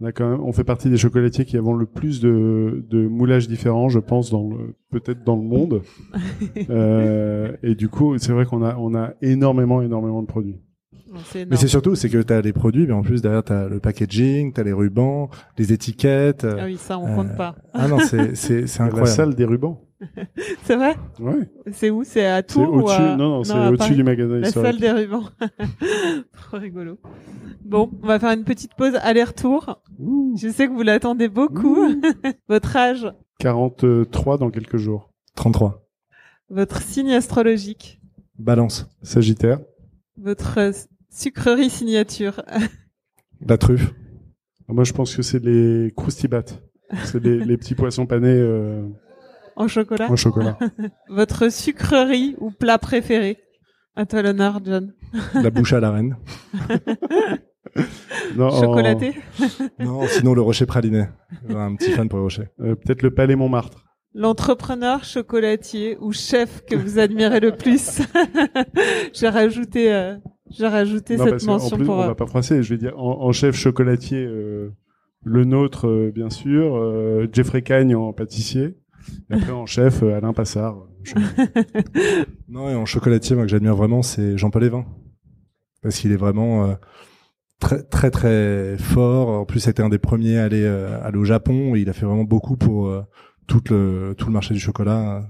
[0.01, 3.07] on a quand même, on fait partie des chocolatiers qui avons le plus de, de
[3.07, 4.51] moulages différents, je pense, dans
[4.91, 5.83] peut-être dans le monde.
[6.71, 10.61] Euh, et du coup, c'est vrai qu'on a, on a énormément, énormément de produits.
[11.49, 13.69] Mais c'est surtout, c'est que tu as les produits, mais en plus derrière tu as
[13.69, 16.45] le packaging, tu as les rubans, les étiquettes.
[16.45, 17.55] Ah oui, ça, on Euh, compte pas.
[17.75, 19.11] Ah non, c'est c'est c'est La incroyable.
[19.11, 19.81] salle des rubans.
[20.65, 20.97] C'est vrai?
[21.21, 21.49] Ouais.
[21.71, 22.03] C'est où?
[22.03, 23.01] C'est à Tours ou au-dessus.
[23.01, 23.15] à...
[23.17, 24.73] Non, non, c'est au-dessus du magasin La historique.
[24.73, 25.29] salle des rubans.
[26.33, 26.99] Trop rigolo.
[27.65, 29.81] Bon, on va faire une petite pause aller-retour.
[30.37, 31.77] Je sais que vous l'attendez beaucoup.
[32.49, 33.07] votre âge,
[33.39, 35.13] 43 dans quelques jours.
[35.37, 35.87] 33.
[36.51, 38.01] votre signe astrologique,
[38.41, 38.91] Balance.
[39.03, 39.61] Sagittaire.
[40.17, 40.59] votre
[41.13, 42.43] sucrerie signature.
[43.47, 43.93] La truffe.
[44.69, 46.45] Moi, je pense que c'est les croustibats.
[47.05, 48.87] C'est les, les petits poissons panés euh,
[49.57, 50.59] En chocolat en chocolat.
[51.09, 53.39] Votre sucrerie ou plat préféré?
[53.97, 54.95] À toi l'honneur, John.
[55.35, 56.17] La bouche à la reine.
[58.37, 59.15] Non, en- Chocolaté
[59.79, 61.07] Non, sinon le rocher praliné.
[61.49, 62.49] Un petit fan pour le rocher.
[62.61, 63.85] euh, Peut-être le Palais Montmartre.
[64.15, 68.03] L'entrepreneur chocolatier ou chef que vous admirez le plus
[69.15, 70.17] J'ai rajouté euh,
[70.57, 71.97] J'ai rajouté Non, cette mention plus, pour.
[71.97, 72.63] on euh, va pas froisser.
[72.63, 74.71] Je vais dire en, en chef chocolatier, euh,
[75.25, 78.77] le nôtre, euh, bien sûr, euh, Jeffrey Cagne en pâtissier.
[79.31, 80.77] Et après en chef, euh, Alain Passard.
[81.03, 81.15] Je-
[82.49, 84.85] Non, et en chocolatier, moi que j'admire vraiment, c'est Jean-Paul Evin.
[85.83, 86.75] Parce qu'il est vraiment euh,
[87.59, 89.29] très très très fort.
[89.29, 91.75] En plus, c'était un des premiers à aller, euh, aller au Japon.
[91.75, 93.03] Et il a fait vraiment beaucoup pour euh,
[93.49, 95.25] tout le tout le marché du chocolat.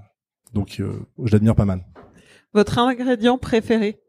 [0.53, 0.93] Donc, euh,
[1.25, 1.85] je l'admire pas mal.
[2.53, 4.02] Votre ingrédient préféré?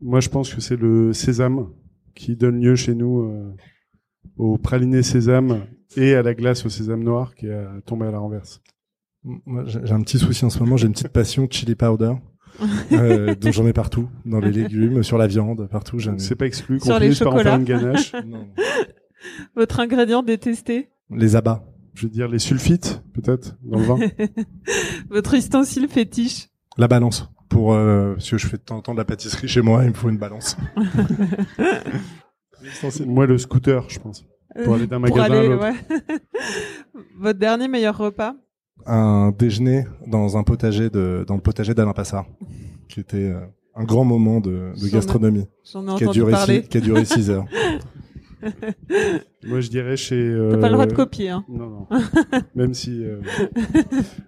[0.00, 1.68] Moi, je pense que c'est le sésame
[2.14, 3.54] qui donne lieu chez nous euh,
[4.36, 8.18] au praliné sésame et à la glace au sésame noir qui est tombé à la
[8.18, 8.62] renverse.
[9.24, 10.76] Moi, j'ai un petit souci en ce moment.
[10.76, 12.14] J'ai une petite passion chili powder.
[12.92, 15.98] euh, dont j'en mets partout, dans les légumes, sur la viande, partout.
[15.98, 18.12] j'en ai- C'est pas exclu qu'on finisse par en faire une ganache.
[18.26, 18.48] Non.
[19.56, 21.64] Votre ingrédient détesté Les abats.
[21.94, 23.98] Je veux dire les sulfites, peut-être, dans le vin.
[25.10, 27.30] Votre ustensile fétiche La balance.
[27.50, 29.82] Pour euh, parce que je fais de temps en temps de la pâtisserie chez moi,
[29.84, 30.56] il me faut une balance.
[33.06, 34.24] Moi, le scooter, je pense.
[34.64, 35.64] Pour aller d'un magasin à aller, l'autre.
[35.64, 36.18] ouais.
[37.18, 38.34] Votre dernier meilleur repas?
[38.86, 42.26] Un déjeuner dans un potager de dans le potager d'Alain Passard,
[42.88, 43.40] qui était euh,
[43.74, 46.62] un grand moment de, de J'en ai- gastronomie, J'en ai qui a entendu duré parler.
[46.62, 47.44] six, qui a duré six heures.
[49.46, 50.16] Moi, je dirais chez.
[50.16, 50.50] Euh...
[50.52, 51.30] T'as pas le droit de copier.
[51.30, 51.44] Hein.
[51.48, 51.86] Non, non.
[52.54, 53.04] Même si.
[53.04, 53.20] Euh...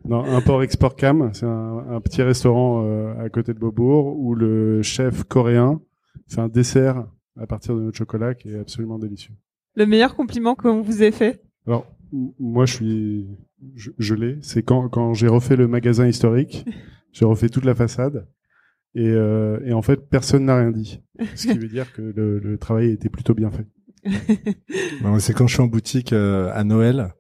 [0.05, 4.35] non, Import Export Cam, c'est un, un petit restaurant euh, à côté de Beaubourg où
[4.35, 5.81] le chef coréen
[6.29, 7.07] fait un dessert
[7.38, 9.35] à partir de notre chocolat qui est absolument délicieux.
[9.75, 11.42] Le meilleur compliment qu'on vous ait fait?
[11.66, 11.87] Alors,
[12.38, 13.29] moi, je suis.
[13.75, 14.38] Je, je l'ai.
[14.42, 16.66] C'est quand, quand j'ai refait le magasin historique,
[17.12, 18.27] j'ai refait toute la façade.
[18.94, 21.01] Et, euh, et en fait, personne n'a rien dit.
[21.35, 23.66] Ce qui veut dire que le, le travail était plutôt bien fait.
[25.19, 27.15] C'est quand je suis en boutique euh, à Noël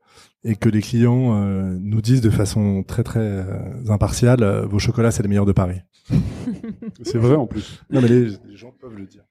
[0.44, 3.44] et que les clients euh, nous disent de façon très très euh,
[3.88, 5.78] impartiale, euh, vos chocolats c'est les meilleurs de Paris.
[7.02, 7.80] C'est vrai en plus.
[7.90, 9.22] Non mais les, les gens peuvent le dire.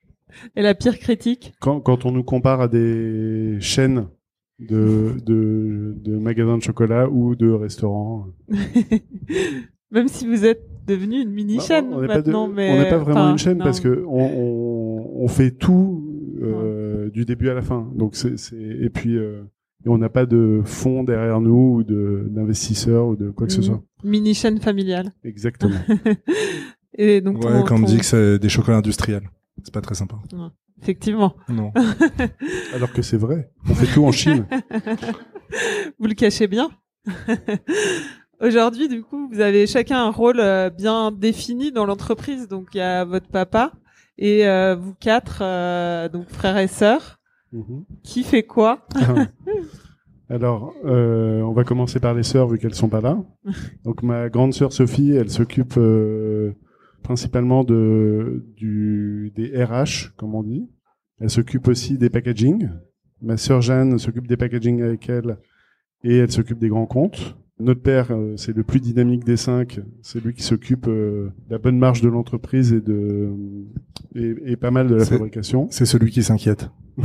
[0.56, 1.54] Et la pire critique?
[1.60, 4.08] Quand, quand on nous compare à des chaînes
[4.60, 8.28] de, de, de magasins de chocolat ou de restaurants.
[9.92, 12.72] Même si vous êtes devenu une mini-chaîne Bah, on n'est pas, de- maintenant, mais...
[12.72, 13.66] on n'est pas vraiment une chaîne non.
[13.66, 16.08] parce que on, on, on fait tout
[16.42, 16.81] euh,
[17.14, 17.90] du début à la fin.
[17.96, 19.44] Donc c'est et puis euh,
[19.86, 23.54] et on n'a pas de fonds derrière nous ou de d'investisseurs ou de quoi que
[23.54, 23.64] ce Mhm.
[23.66, 23.84] soit.
[24.04, 25.12] Mini-chaîne familiale.
[25.24, 25.76] Exactement.
[26.98, 29.30] Et donc, Ouais, ton- quand on me ton- dit que c'est des chocolats industriels,
[29.64, 30.18] c'est pas très sympa.
[30.82, 31.72] effectivement, Non.
[32.76, 33.50] Alors que c'est vrai.
[33.70, 34.46] On fait tout en Chine.
[36.00, 36.70] vous le cachez bien.
[38.42, 42.48] Aujourd'hui, du coup, vous avez chacun un rôle euh, bien défini dans l'entreprise.
[42.48, 43.72] Donc, il y a votre papa
[44.17, 47.19] et euh, vous quatre, euh, donc frères et sœurs.
[47.52, 47.86] Mhm.
[48.04, 48.88] Qui fait quoi
[50.32, 53.21] Alors, euh, on va commencer par les sœurs vu qu'elles sont pas là.
[53.84, 56.54] Donc ma grande sœur Sophie, elle s'occupe euh,
[57.04, 60.69] principalement de du des RH, comme on dit.
[61.19, 62.69] Elle s'occupe aussi des packaging.
[63.21, 65.38] Ma sœur Jeanne s'occupe des packaging avec elle
[66.06, 67.36] et elle s'occupe des grands comptes.
[67.60, 69.82] Notre père, euh, c'est le plus dynamique des cinq.
[70.02, 73.34] C'est lui qui s'occupe de la bonne marche de l'entreprise et de
[74.15, 75.67] et, et pas mal de la fabrication.
[75.71, 76.69] C'est celui qui s'inquiète.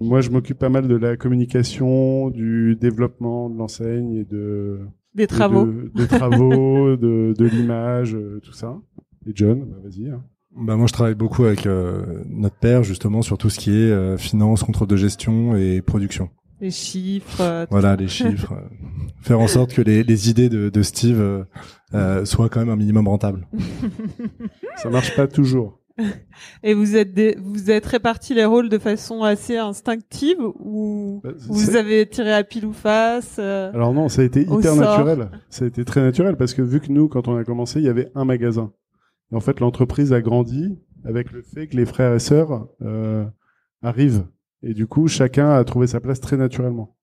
[0.00, 4.80] Moi, je m'occupe pas mal de la communication, du développement de l'enseigne et de
[5.14, 5.66] Des travaux.
[5.66, 8.78] de, des travaux, de, de l'image, euh, tout ça.
[9.26, 10.08] Et John, bah, vas-y.
[10.08, 10.22] hein.
[10.54, 13.90] Bah moi je travaille beaucoup avec euh, notre père justement sur tout ce qui est
[13.90, 16.28] euh, finance, contrôle de gestion et production.
[16.62, 17.40] Les chiffres.
[17.40, 18.54] euh, Voilà les chiffres.
[19.20, 21.44] faire en sorte que les, les idées de, de Steve euh,
[21.92, 23.46] euh, soient quand même un minimum rentables.
[24.76, 25.78] Ça marche pas toujours.
[26.62, 31.30] Et vous êtes des- vous êtes répartis les rôles de façon assez instinctive ou Bah,
[31.48, 35.30] vous avez tiré à pile ou face euh, Alors non, ça a été hyper naturel.
[35.50, 37.84] Ça a été très naturel parce que vu que nous, quand on a commencé, il
[37.84, 38.72] y avait un magasin.
[39.32, 43.24] Et en fait, l'entreprise a grandi avec le fait que les frères et sœurs euh,
[43.82, 44.24] arrivent.
[44.62, 46.96] Et du coup, chacun a trouvé sa place très naturellement.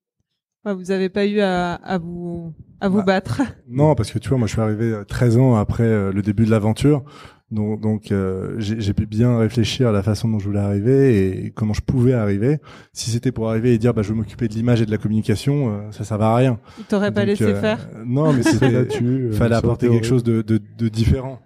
[0.65, 3.41] ouais, Vous avez pas eu à, à vous à vous Bah, battre.
[3.67, 6.21] Non parce que tu vois moi je suis arrivé euh, 13 ans après euh, le
[6.21, 7.03] début de l'aventure.
[7.51, 11.45] Donc, donc euh, j'ai j'ai pu bien réfléchir à la façon dont je voulais arriver
[11.45, 12.59] et comment je pouvais arriver.
[12.93, 14.99] Si c'était pour arriver et dire bah je vais m'occuper de l'image et de la
[14.99, 16.59] communication, euh, ça ça va à rien.
[16.77, 17.89] Ils t'auraient pas laissé euh, faire.
[18.05, 19.29] Non, mais c'était là-dessus.
[19.29, 21.39] euh, fallait apporter quelque chose de, de, de différent.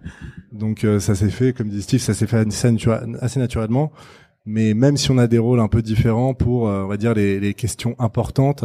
[0.52, 3.90] Donc euh, ça s'est fait, comme dit Steve, ça s'est fait assez, natura- assez naturellement.
[4.46, 7.14] Mais même si on a des rôles un peu différents pour, euh, on va dire,
[7.14, 8.64] les, les questions importantes,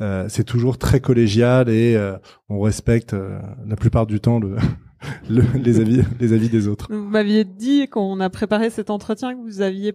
[0.00, 2.16] euh, c'est toujours très collégial et euh,
[2.48, 4.56] on respecte euh, la plupart du temps le,
[5.30, 6.86] le- les avis, les avis des autres.
[6.90, 9.92] Vous m'aviez dit quand on a préparé cet entretien que vous aviez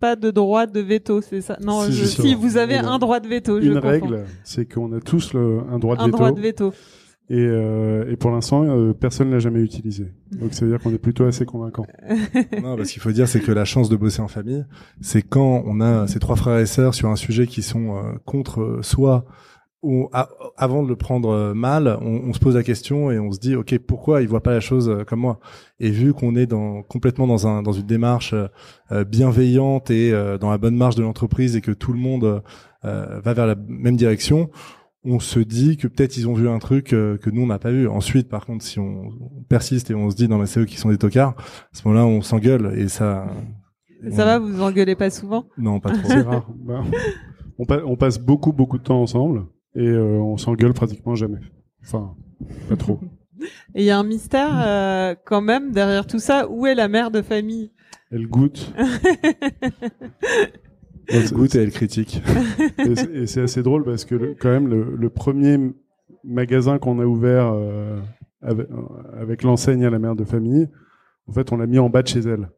[0.00, 1.56] pas de droit de veto, c'est ça?
[1.60, 2.28] Non, Si, je- justement.
[2.28, 5.60] si vous avez un droit de veto, je Une règle, c'est qu'on a tous le,
[5.68, 6.16] un droit de un veto.
[6.16, 6.72] droit de veto.
[7.30, 10.12] Et, euh, et pour l'instant, euh, personne l'a jamais utilisé.
[10.32, 11.86] Donc ça veut dire qu'on est plutôt assez convaincant.
[12.60, 14.66] non, parce qu'il faut dire, c'est que la chance de bosser en famille,
[15.00, 18.14] c'est quand on a ces trois frères et sœurs sur un sujet qui sont euh,
[18.24, 19.26] contre soi,
[19.82, 20.10] ou
[20.58, 23.38] avant de le prendre euh, mal, on, on se pose la question et on se
[23.38, 25.38] dit, ok, pourquoi ils voient pas la chose euh, comme moi?
[25.78, 28.34] Et vu qu'on est dans complètement dans un dans une démarche
[29.06, 32.42] bienveillante et dans la bonne marge de l'entreprise et que tout le monde
[32.82, 34.50] va vers la même direction,
[35.04, 37.58] on se dit que peut-être ils ont vu un truc euh, que nous on n'a
[37.58, 37.88] pas vu.
[37.88, 40.64] Ensuite, par contre, si on, on persiste et on se dit non mais c'est eux
[40.66, 43.26] qui sont des tocards, à ce moment-là on s'engueule et ça.
[44.10, 45.44] Ça va, vous engueulez pas souvent?
[45.58, 46.08] Non, pas trop.
[46.08, 46.48] C'est rare.
[46.56, 46.82] Bah,
[47.58, 51.40] on, pa- on passe beaucoup, beaucoup de temps ensemble et euh, on s'engueule pratiquement jamais.
[51.82, 52.14] Enfin,
[52.68, 52.98] pas trop.
[53.74, 56.46] Et il y a un mystère euh, quand même derrière tout ça.
[56.50, 57.72] Où est la mère de famille?
[58.10, 58.70] Elle goûte.
[61.08, 62.22] Elle goûte et elle critique.
[63.14, 65.58] Et c'est- assez drôle parce que le- quand même le, le premier
[66.24, 67.98] magasin qu'on a ouvert euh,
[68.42, 68.76] avec, euh,
[69.20, 70.68] avec l'enseigne à la mère de famille,
[71.26, 72.50] en fait, on l'a mis en bas de chez elle.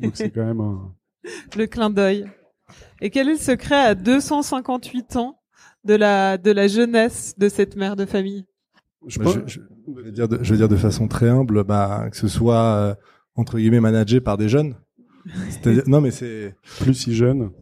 [0.00, 0.92] Donc c'est quand même un.
[1.56, 2.26] Le clin d'œil.
[3.00, 5.38] Et quel est le secret à 258 ans
[5.84, 8.46] de la de la jeunesse de cette mère de famille?
[9.06, 9.60] Je Bah, pense- je, je-
[9.96, 12.56] je veux dire de, je veux dire de façon très humble, bah, que ce soit
[12.76, 12.94] euh,
[13.34, 14.74] entre guillemets managé par des jeunes.
[15.48, 17.50] C'est-à-dire, non mais c'est plus si jeune.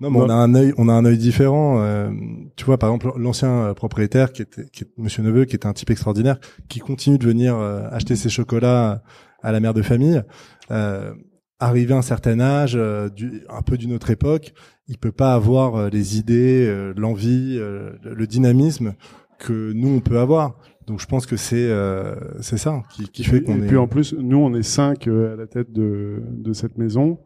[0.00, 1.82] Non, mais on a un œil, on a un œil différent.
[1.82, 2.10] euh,
[2.56, 5.66] tu vois, par exemple, l'ancien euh, propriétaire, qui était, qui est Monsieur Neveu, qui est
[5.66, 9.02] un type extraordinaire, qui continue de venir euh, acheter ses chocolats
[9.42, 10.22] à la mère de famille.
[10.70, 11.12] Euh,
[11.58, 12.78] arrivé à un certain âge,
[13.14, 14.54] du, un peu d'une autre époque,
[14.88, 18.94] il peut pas avoir les idées, l'envie, le, le dynamisme
[19.38, 20.56] que nous on peut avoir.
[20.90, 23.66] Donc je pense que c'est euh, c'est ça qui, qui fait Et qu'on est.
[23.66, 27.18] puis en plus, nous, on est cinq euh, à la tête de, de cette maison,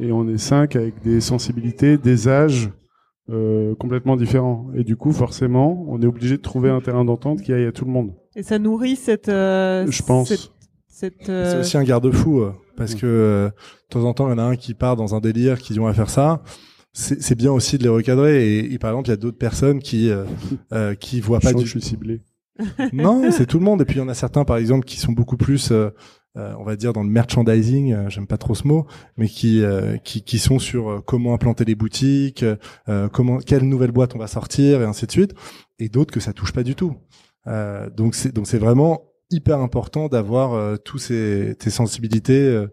[0.00, 2.70] et on est cinq avec des sensibilités, des âges
[3.30, 4.68] euh, complètement différents.
[4.74, 7.72] Et du coup, forcément, on est obligé de trouver un terrain d'entente qui aille à
[7.72, 8.14] tout le monde.
[8.34, 10.28] Et ça nourrit cette euh, Je pense.
[10.28, 10.50] cette,
[10.88, 12.46] cette, C'est aussi un garde-fou
[12.76, 13.54] parce que euh, de
[13.90, 15.80] temps en temps, il y en a un qui part dans un délire, qui dit
[15.80, 16.42] on va faire ça.
[16.94, 18.58] C'est c'est bien aussi de les recadrer.
[18.58, 21.52] Et, et par exemple, il y a d'autres personnes qui euh, qui voient Je pas
[21.52, 22.22] du que je suis ciblé.
[22.92, 23.82] non, c'est tout le monde.
[23.82, 25.90] Et puis il y en a certains, par exemple, qui sont beaucoup plus, euh,
[26.36, 27.92] euh, on va dire, dans le merchandising.
[27.92, 31.34] euh, J'aime pas trop ce mot, mais qui euh, qui, qui sont sur euh, comment
[31.34, 32.44] implanter les boutiques,
[32.88, 35.34] euh, comment quelle nouvelle boîte on va sortir, et ainsi de suite.
[35.78, 36.94] Et d'autres que ça touche pas du tout.
[37.96, 42.66] Donc c'est donc c'est vraiment hyper important d'avoir tous ces, ces sensibilités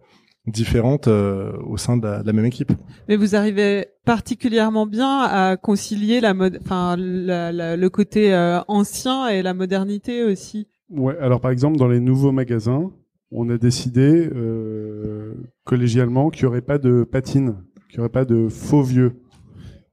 [0.50, 2.72] différentes euh, au sein de la, de la même équipe.
[3.08, 8.60] Mais vous arrivez particulièrement bien à concilier la mode, enfin la- la- le côté euh,
[8.68, 10.68] ancien et la modernité aussi.
[10.90, 12.92] Ouais, alors par exemple, dans les nouveaux magasins,
[13.32, 15.34] on a décidé euh,
[15.64, 17.56] collégialement qu'il n'y aurait pas de patine,
[17.90, 19.14] qu'il n'y aurait pas de faux vieux.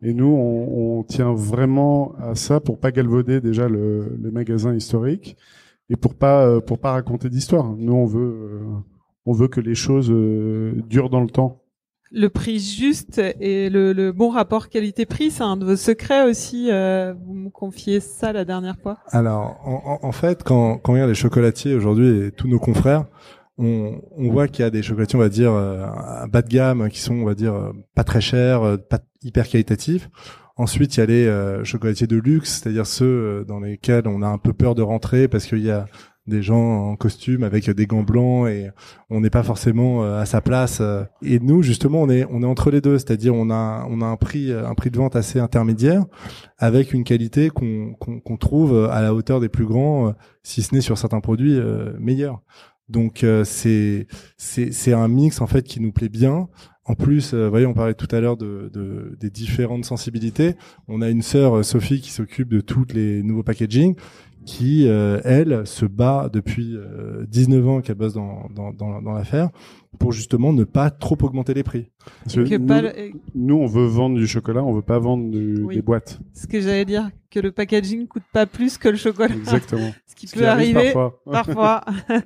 [0.02, 4.74] Et nous, on, on tient vraiment à ça pour pas galvauder déjà le, le magasin
[4.74, 5.36] historique
[5.90, 7.74] et pour pas pour pas raconter d'histoire.
[7.76, 8.60] Nous, on veut euh,
[9.26, 11.62] on veut que les choses euh, durent dans le temps.
[12.12, 16.68] Le prix juste et le, le bon rapport qualité-prix, c'est un de vos secrets aussi.
[16.70, 18.98] euh, vous me confiez ça la dernière fois.
[19.08, 23.06] Alors, en, fait, quand, quand on regarde les chocolatiers aujourd'hui et tous nos confrères,
[23.58, 26.48] on, on voit qu'il y a des chocolatiers, on va dire, euh, à bas de
[26.48, 30.08] gamme, qui sont, on va dire, pas très chers, pas hyper qualitatifs.
[30.56, 34.28] Ensuite, il y a les euh, chocolatiers de luxe, c'est-à-dire ceux dans lesquels on a
[34.28, 35.86] un peu peur de rentrer parce qu'il y a
[36.26, 38.70] des gens en costume avec des gants blancs et
[39.10, 40.78] on n'est pas forcément euh, à sa place.
[40.80, 41.04] euh.
[41.22, 44.06] Et nous, justement, on est on est entre les deux, c'est-à-dire on a on a
[44.06, 46.04] un prix un prix de vente assez intermédiaire
[46.58, 50.12] avec une qualité qu'on qu'on qu'on trouve à la hauteur des plus grands, euh,
[50.42, 52.42] si ce n'est sur certains produits euh, meilleurs.
[52.88, 56.48] Donc euh, c'est c'est c'est un mix en fait qui nous plaît bien.
[56.88, 60.54] En plus, euh, vous voyez, on parlait tout à l'heure de, de des différentes sensibilités.
[60.86, 63.96] On a une sœur euh, Sophie qui s'occupe de tous les nouveaux packaging,
[64.46, 69.12] qui euh, elle se bat depuis euh, 19 ans qu'elle bosse dans dans dans, dans
[69.12, 69.50] l'affaire
[69.98, 71.90] pour justement ne pas trop augmenter les prix.
[72.24, 72.92] Parce que Que nous, pas le-
[73.34, 75.74] nous, on veut vendre du chocolat, on veut pas vendre du- Oui.
[75.74, 76.20] des boîtes.
[76.32, 79.34] ce que j'allais dire, que le packaging coûte pas plus que le chocolat.
[79.34, 79.90] Exactement.
[80.06, 81.20] Ce qui Ce peut qui arrive arriver parfois.
[81.32, 81.84] parfois.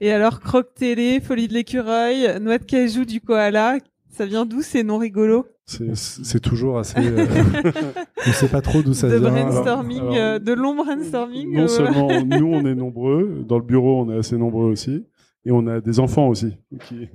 [0.00, 3.78] Et alors, croque télé, folie de l'écureuil, noix de cajou du koala,
[4.10, 6.98] ça vient d'où ces noms rigolos C'est- toujours assez.
[6.98, 7.26] euh,
[8.26, 9.30] on sait pas trop d'où ça De vient.
[9.30, 11.52] brainstorming, alors, euh, de long brainstorming.
[11.54, 15.06] Non euh, seulement nous on est nombreux, dans le bureau on est assez nombreux aussi,
[15.44, 16.56] et on a des enfants aussi
[16.88, 17.08] qui,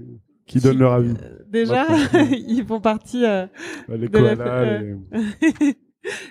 [0.46, 1.10] qui donnent leur avis.
[1.24, 1.86] euh, déjà,
[2.32, 3.26] ils font partie.
[3.26, 3.46] euh,
[3.90, 4.80] Les de la- koalas.
[4.82, 5.76] les-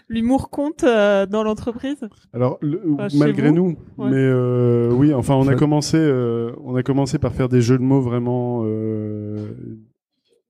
[0.06, 1.96] L'humour compte euh, dans l'entreprise.
[2.34, 4.10] Alors le- Enfin, chez malgré vous, nous, ouais.
[4.10, 7.78] mais euh, oui, enfin on a commencé, euh, on a commencé par faire des jeux
[7.78, 9.38] de mots vraiment euh,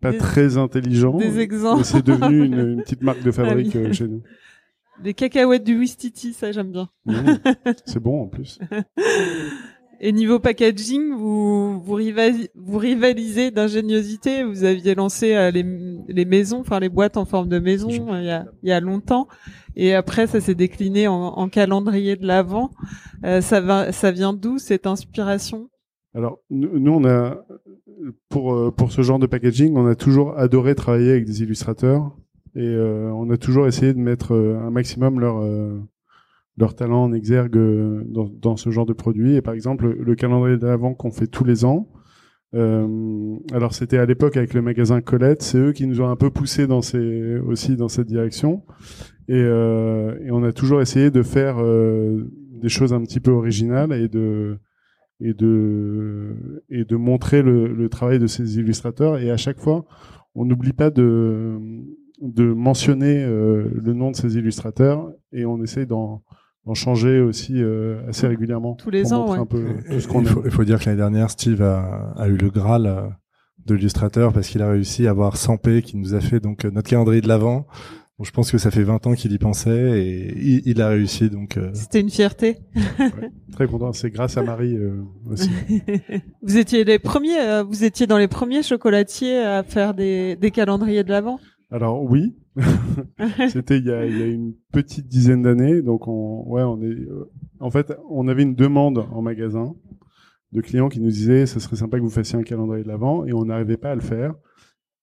[0.03, 1.16] pas Des- très intelligents.
[1.16, 1.84] des exemples.
[1.84, 3.86] C'est devenu une, une petite marque de fabrique Ah oui.
[3.86, 4.22] euh, chez nous.
[5.03, 6.88] Les cacahuètes du Wistiti, ça j'aime bien.
[7.07, 7.14] Mmh.
[7.86, 8.59] C'est bon en plus.
[10.05, 14.42] Et niveau packaging, vous vous, rivali- vous rivalisez d'ingéniosité.
[14.42, 15.64] Vous aviez lancé euh, les,
[16.09, 18.72] les maisons, enfin les boîtes en forme de maison euh, il y a, il y
[18.72, 19.28] a longtemps.
[19.76, 22.70] Et après, ça s'est décliné en, en calendrier de l'avant.
[23.24, 25.68] Euh, ça, va, ça vient d'où cette inspiration?
[26.14, 27.36] Alors, nous, nous, on a,
[28.28, 32.16] pour, euh, pour ce genre de packaging, on a toujours adoré travailler avec des illustrateurs
[32.55, 35.78] et euh, on a toujours essayé de mettre euh, un maximum leur, euh,
[36.57, 37.59] leur talent en exergue
[38.07, 39.36] dans, dans ce genre de produit.
[39.36, 41.88] Et par exemple, le, le calendrier de l'Avent qu'on fait tous les ans,
[42.55, 46.16] euh, alors c'était à l'époque avec le magasin Colette, c'est eux qui nous ont un
[46.16, 48.62] peu poussé dans ces, aussi dans cette direction.
[49.28, 52.30] Et, euh, et on a toujours essayé de faire euh,
[52.61, 54.59] des choses un petit peu originales et de
[55.25, 59.18] et de et de montrer le, le travail de ces illustrateurs.
[59.18, 59.85] Et à chaque fois,
[60.35, 61.59] on n'oublie pas de
[62.20, 66.23] de mentionner euh, le nom de ces illustrateurs et on essaye d'en
[66.64, 69.39] d'en changer aussi euh, assez régulièrement Tous les ans, ouais.
[69.39, 71.61] un peu Et- tout ce qu'on il, faut, il faut dire que l'année dernière, Steve
[71.62, 73.01] a, a eu le Graal euh,
[73.66, 76.64] de l'illustrateur parce qu'il a réussi à avoir 100 P qui nous a fait donc
[76.64, 77.66] notre calendrier de l'avant.
[78.20, 81.28] Je pense que ça fait 20 ans qu'il y pensait et il, il a réussi
[81.28, 81.56] donc.
[81.56, 82.58] euh, C'était une fierté.
[83.52, 83.92] Très content.
[83.92, 85.50] C'est grâce à Marie euh, aussi.
[86.42, 90.50] vous étiez les premiers, euh, vous étiez dans les premiers chocolatiers à faire des, des
[90.52, 91.40] calendriers de l'avant.
[91.72, 92.36] Alors oui,
[93.48, 95.82] c'était il y a, il y a une petite dizaine d'années.
[95.82, 96.94] Donc on, ouais, on est.
[97.60, 99.74] en fait, on avait une demande en magasin
[100.52, 103.24] de clients qui nous disaient, ça serait sympa que vous fassiez un calendrier de l'avant,
[103.24, 104.34] et on n'arrivait pas à le faire.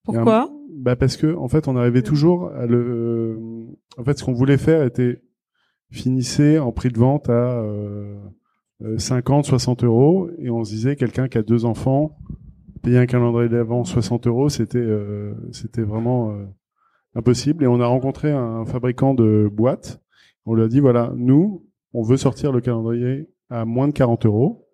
[0.09, 0.49] Un- Pourquoi?
[0.77, 3.37] Bah parce que en fait, on arrivait toujours à le.
[3.97, 5.21] En fait, ce qu'on voulait faire était
[5.91, 8.15] finissait en prix de vente à euh,
[8.83, 12.17] euh, 50, 60 euros, et on se disait quelqu'un qui a deux enfants
[12.81, 16.45] payer un calendrier d'avant 60 euros, c'était euh, c'était vraiment euh,
[17.15, 17.63] impossible.
[17.63, 20.01] Et on a rencontré un fabricant de boîtes.
[20.45, 24.25] On lui a dit voilà, nous, on veut sortir le calendrier à moins de 40
[24.27, 24.65] euros.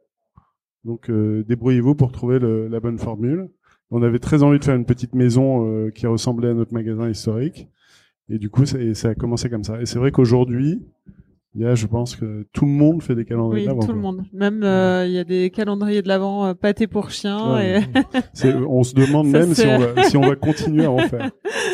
[0.83, 3.49] Donc euh, débrouillez-vous pour trouver le- la bonne formule.
[3.91, 7.09] On avait très envie de faire une petite maison euh, qui ressemblait à notre magasin
[7.09, 7.67] historique.
[8.29, 9.79] Et du coup, ça, ça a commencé comme ça.
[9.81, 10.81] Et c'est vrai qu'aujourd'hui,
[11.53, 13.93] il y a, je pense que tout le monde fait des calendriers Oui, d'avant, tout
[13.93, 14.23] le monde.
[14.33, 17.55] Même euh, il y a des calendriers de l'avant euh, pâté pour chien.
[17.55, 17.79] Ouais.
[17.79, 20.97] Et, C'est- on se demande même si on, va, si on va continuer à en
[20.97, 21.31] faire.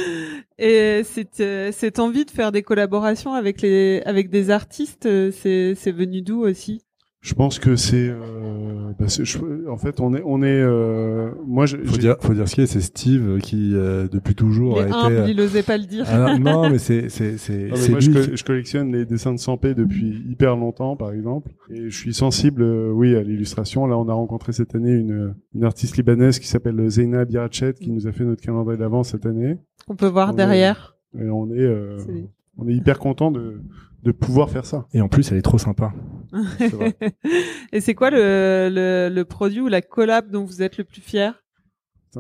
[0.59, 5.74] et cette, euh, cette envie de faire des collaborations avec les avec des artistes, c'est
[5.74, 6.84] c'est venu d'où aussi?
[7.22, 9.38] Je pense que c'est, euh, bah, c'est- je-
[9.70, 12.62] en fait, on est, on est, euh, moi, je, faut dire, faut dire ce qui
[12.62, 14.96] est, c'est Steve qui euh, depuis toujours Il a est été.
[14.98, 16.04] humble, euh, il osait pas le dire.
[16.08, 18.44] ah, non, mais c'est c'est c'est Non, mais c'est moi, je, lui co- qui- je
[18.44, 22.92] collectionne les dessins de 100p depuis hyper longtemps, par exemple, et je suis sensible, euh,
[22.92, 23.86] oui, à l'illustration.
[23.86, 27.92] Là, on a rencontré cette année une, une artiste libanaise qui s'appelle Zeina Birachet, qui
[27.92, 29.58] nous a fait notre calendrier d'avant cette année,
[29.88, 30.98] On peut voir on est- derrière.
[31.20, 32.26] et on est, euh, C'est-
[32.58, 33.62] on est hyper content de,
[34.02, 34.88] de pouvoir faire ça.
[34.96, 35.94] Et en plus, elle est trop sympa.
[36.32, 36.96] Vrai.
[37.72, 41.02] et c'est quoi le, le le produit ou la collab dont vous êtes le plus
[41.02, 41.44] fier?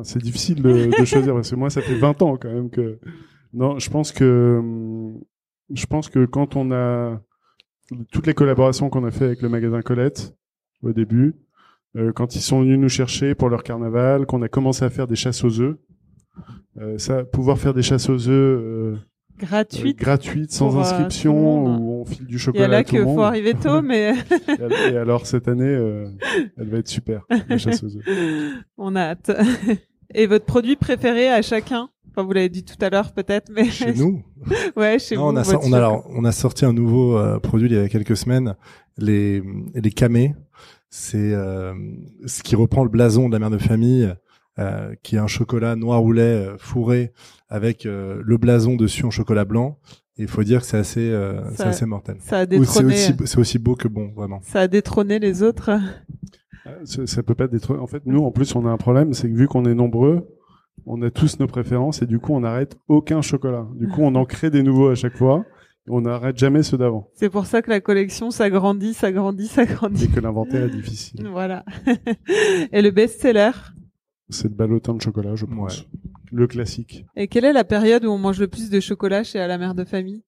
[0.03, 2.99] C'est difficile de, de choisir parce que moi, ça fait 20 ans quand même que.
[3.53, 5.21] Non, je pense que hum,
[5.73, 7.21] je pense que quand on a
[8.11, 10.35] toutes les collaborations qu'on a fait avec le magasin Colette
[10.81, 11.35] au début,
[11.97, 15.07] euh, quand ils sont venus nous chercher pour leur carnaval, qu'on a commencé à faire
[15.07, 15.77] des chasses aux œufs,
[16.77, 18.95] euh, ça, pouvoir faire des chasses aux œufs euh,
[19.41, 19.99] Gratuite.
[19.99, 22.83] euh, gratuites, sans pour, euh, inscription, où on file du Il y a chocolat là
[22.83, 24.13] que faut arriver tôt, mais
[24.91, 26.07] Et alors cette année, euh,
[26.57, 28.03] elle va être super, la chasse aux œufs.
[28.77, 29.31] on a hâte.
[30.13, 31.89] Et votre produit préféré à chacun?
[32.09, 34.21] Enfin, vous l'avez dit tout à l'heure peut-être, mais Chez nous,
[34.75, 35.37] ouais, chez Non, vous.
[35.37, 35.77] on a, on a, chocolat.
[35.77, 38.55] alors, on a sorti un nouveau euh, produit il y a quelques semaines,
[38.97, 39.41] les
[39.73, 40.35] les camés.
[40.89, 41.73] C'est euh,
[42.25, 44.13] ce qui reprend le blason de la mère de famille,
[44.59, 47.13] euh, qui est un chocolat noir ou lait euh, fourré
[47.49, 49.77] avec euh, le blason dessus en chocolat blanc.
[50.17, 52.17] Et il faut dire que c'est assez, euh, c'est assez mortel.
[52.19, 52.93] Ça a C'est détrôné.
[52.93, 54.39] aussi, c'est aussi beau que bon, vraiment.
[54.43, 55.71] Ça a détrôné les autres.
[56.83, 57.75] Ça, ça peut pas être.
[57.77, 60.27] En fait, nous, en plus, on a un problème, c'est que vu qu'on est nombreux,
[60.85, 63.67] on a tous nos préférences et du coup, on n'arrête aucun chocolat.
[63.75, 65.45] Du coup, on en crée des nouveaux à chaque fois.
[65.87, 67.09] Et on n'arrête jamais ceux d'avant.
[67.15, 70.09] C'est pour ça que la collection s'agrandit, s'agrandit, Et s'agrandit.
[70.11, 71.27] que l'inventaire est difficile.
[71.31, 71.65] Voilà.
[72.71, 73.49] Et le best-seller?
[74.31, 75.81] C'est le ballotin de chocolat, je pense.
[75.81, 75.85] Ouais.
[76.31, 77.05] Le classique.
[77.15, 79.57] Et quelle est la période où on mange le plus de chocolat chez à la
[79.57, 80.23] mère de famille?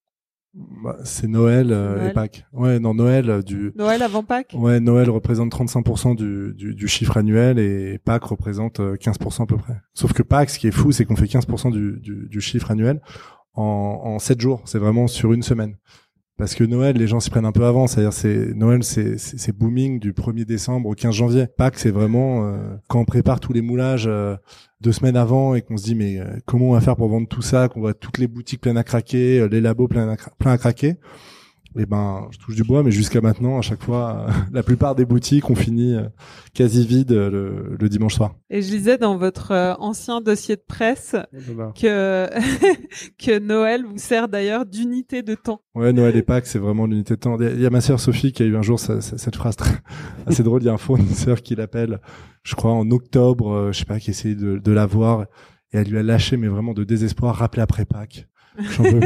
[0.54, 2.10] Bah, c'est Noël, euh, Noël.
[2.10, 2.46] et Pâques.
[2.54, 4.54] Ouais, non, Noël, euh, du, Noël avant Pâques?
[4.56, 9.46] Ouais, Noël représente 35% du, du, du chiffre annuel et Pâques représente euh, 15% à
[9.48, 9.82] peu près.
[9.96, 12.70] Sauf que Pâques, ce qui est fou, c'est qu'on fait 15% du, du, du chiffre
[12.70, 13.02] annuel
[13.56, 13.64] en,
[14.04, 14.62] en 7 jours.
[14.66, 15.78] C'est vraiment sur une semaine.
[16.38, 17.88] Parce que Noël, les gens s'y prennent un peu avant.
[17.88, 21.48] C'est-à-dire, c'est Noël, c'est booming du 1er décembre au 15 janvier.
[21.48, 22.58] Pâques, c'est vraiment euh,
[22.88, 24.36] quand on prépare tous les moulages euh,
[24.82, 27.28] deux semaines avant et qu'on se dit mais euh, comment on va faire pour vendre
[27.28, 30.52] tout ça, qu'on voit toutes les boutiques pleines à craquer, les labos pleins à, plein
[30.52, 30.96] à craquer
[31.76, 35.06] eh ben, je touche du bois, mais jusqu'à maintenant, à chaque fois, la plupart des
[35.06, 36.04] boutiques ont fini euh,
[36.54, 38.36] quasi vides le, le, dimanche soir.
[38.50, 42.30] Et je lisais dans votre euh, ancien dossier de presse oh que
[43.18, 45.62] que Noël vous sert d'ailleurs d'unité de temps.
[45.74, 47.38] Ouais, Noël et Pâques, c'est vraiment l'unité de temps.
[47.40, 49.76] Il y a ma sœur Sophie qui a eu un jour cette phrase très,
[50.28, 50.62] assez drôle.
[50.62, 52.00] Il y a un fournisseur qui l'appelle,
[52.44, 55.24] je crois, en octobre, euh, je sais pas, qui essaie de, de la voir,
[55.72, 58.28] et elle lui a lâché, mais vraiment de désespoir, rappelé après Pâques.
[58.60, 59.00] J'en veux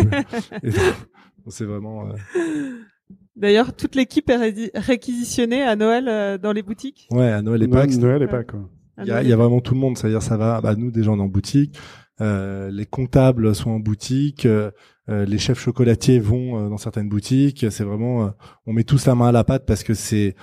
[1.50, 2.10] c'est vraiment.
[2.10, 2.14] Euh,
[3.36, 7.08] D'ailleurs, toute l'équipe est réquisitionnée à Noël euh, dans les boutiques?
[7.12, 7.96] Ouais, à Noël et Pâques.
[7.98, 8.54] Noël et Pâques.
[9.00, 9.96] Il y a, y a, vraiment tout le monde.
[9.96, 10.60] C'est-à-dire, ça va.
[10.60, 11.78] Bah, nous, des gens en boutique.
[12.20, 14.48] Euh, les comptables sont en boutique.
[14.48, 14.72] Euh,
[15.08, 17.68] les chefs chocolatiers vont dans certaines boutiques.
[17.70, 18.34] C'est vraiment.
[18.66, 20.36] on met tous la main à la pâte parce que c'est.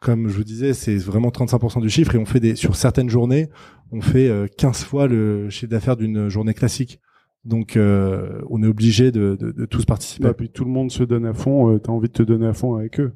[0.00, 3.08] comme je vous disais, c'est vraiment 35% du chiffre et on fait des sur certaines
[3.08, 3.48] journées,
[3.90, 7.00] on fait 15 fois le chiffre d'affaires d'une journée classique.
[7.46, 10.28] Donc, euh, on est obligé de, de, de, tous participer.
[10.28, 11.72] Et puis tout le monde se donne à fond.
[11.72, 13.12] Euh, T'as envie de te donner à fond avec eux.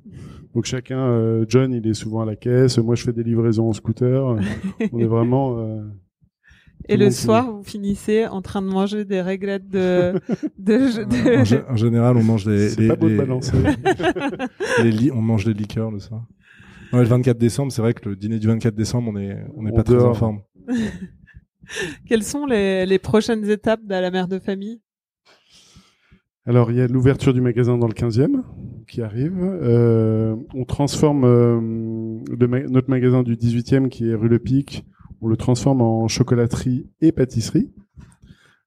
[0.55, 2.79] Donc chacun, euh, John, il est souvent à la caisse.
[2.79, 4.37] Moi, je fais des livraisons en scooter.
[4.93, 5.59] on est vraiment.
[5.59, 5.83] Euh,
[6.89, 10.15] et le soir, vous finissez en train de manger des réglettes de.
[10.59, 12.71] de, En, général, on mange des.
[12.71, 13.57] C'est pas beau de balancer.
[14.85, 16.25] les on mange des liqueurs le soir.
[16.93, 19.73] le 24 décembre, c'est vrai que le dîner du 24 décembre, on est on n'est
[19.73, 20.41] pas très en forme.
[22.07, 24.81] Quelles sont les, prochaines étapes de la mère de famille?
[26.47, 28.43] Alors, il y a l'ouverture du magasin dans le 15e
[28.89, 29.39] qui arrive.
[29.41, 34.85] Euh, on transforme euh, notre magasin du 18e qui est rue Le Pic,
[35.21, 37.71] on le transforme en chocolaterie et pâtisserie.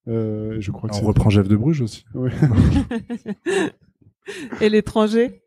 [0.08, 2.06] Euh, je crois que on reprend Jeff de Bruges aussi.
[4.62, 5.43] et l'étranger?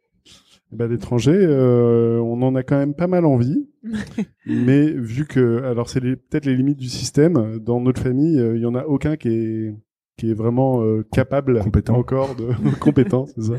[0.73, 3.69] Ben, l'étranger, euh, on en a quand même pas mal envie,
[4.47, 7.59] mais vu que, alors c'est peut-être les limites du système.
[7.61, 9.75] Dans notre famille, euh, il y en a aucun qui est
[10.17, 11.95] qui est vraiment euh, capable compétent.
[11.95, 12.49] encore de
[12.81, 13.55] compétent, c'est ça,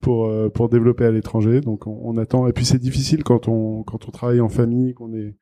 [0.00, 1.60] pour pour développer à l'étranger.
[1.60, 2.46] Donc on, attend.
[2.46, 5.36] Et puis c'est difficile quand on quand on travaille en famille, qu'on est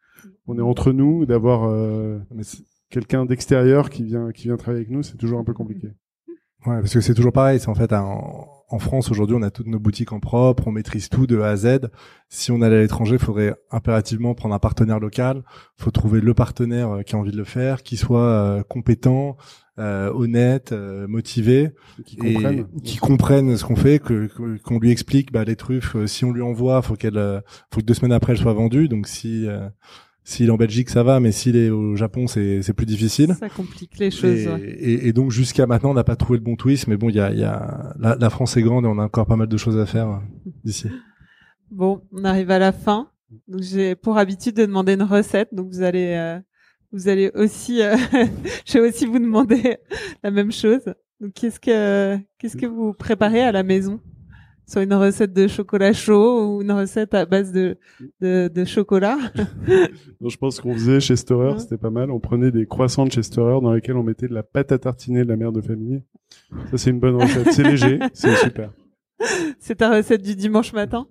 [0.47, 1.71] on est entre nous, d'avoir
[2.91, 5.89] quelqu'un d'extérieur qui vient qui vient travailler avec nous, c'est toujours un peu compliqué.
[6.67, 7.61] Ouais, parce que c'est toujours pareil.
[7.61, 8.19] C'est en fait un
[8.69, 11.51] en France aujourd'hui, on a toutes nos boutiques en propre, on maîtrise tout de A
[11.51, 11.79] à Z.
[12.29, 15.43] Si on allait à l'étranger, il faudrait impérativement prendre un partenaire local.
[15.79, 18.63] Il faut trouver le partenaire euh, qui a envie de le faire, qui soit euh,
[18.65, 19.37] compétent,
[19.79, 21.71] euh, honnête, motivé,
[22.05, 24.29] qui comprenne, qui comprenne ce qu'on fait, que
[24.65, 25.97] qu'on lui explique bah, les truffes.
[26.07, 28.89] si on lui envoie, faut qu'elle, faut que deux semaines après elles soient vendues.
[28.89, 29.47] Donc si
[30.27, 33.37] s'il est en Belgique, ça va, mais s'il est au Japon, c'est plus difficile.
[33.39, 34.49] Ça complique les choses.
[34.61, 37.15] Et, et, donc jusqu'à maintenant, on n'a pas trouvé le bon twist, mais bon, il
[37.15, 39.47] y a, y a la, la, France est grande et on a encore pas mal
[39.47, 40.19] de choses à faire euh,
[40.65, 40.89] d'ici.
[41.71, 43.09] Bon, on arrive à la fin.
[43.47, 46.41] Donc j'ai pour habitude de demander une recette, donc vous allez euh,
[46.91, 47.97] vous allez aussi, euh,
[48.67, 49.77] je vais aussi vous demander
[50.25, 50.83] la même chose.
[51.21, 54.01] Donc qu'est-ce que qu'est-ce que vous préparez à la maison?
[54.67, 57.79] Soit une recette de chocolat chaud ou une recette à base de,
[58.21, 59.19] de, de chocolat.
[60.21, 62.11] Donc, je pense qu'on faisait chez Storer, c'était pas mal.
[62.11, 64.79] On prenait des croissants de chez Storer dans lesquels on mettait de la pâte à
[64.79, 66.03] tartiner de la mère de famille.
[66.71, 67.53] Ça, c'est une bonne recette.
[67.53, 68.73] c'est léger, c'est super.
[69.59, 71.07] C'est ta recette du dimanche matin?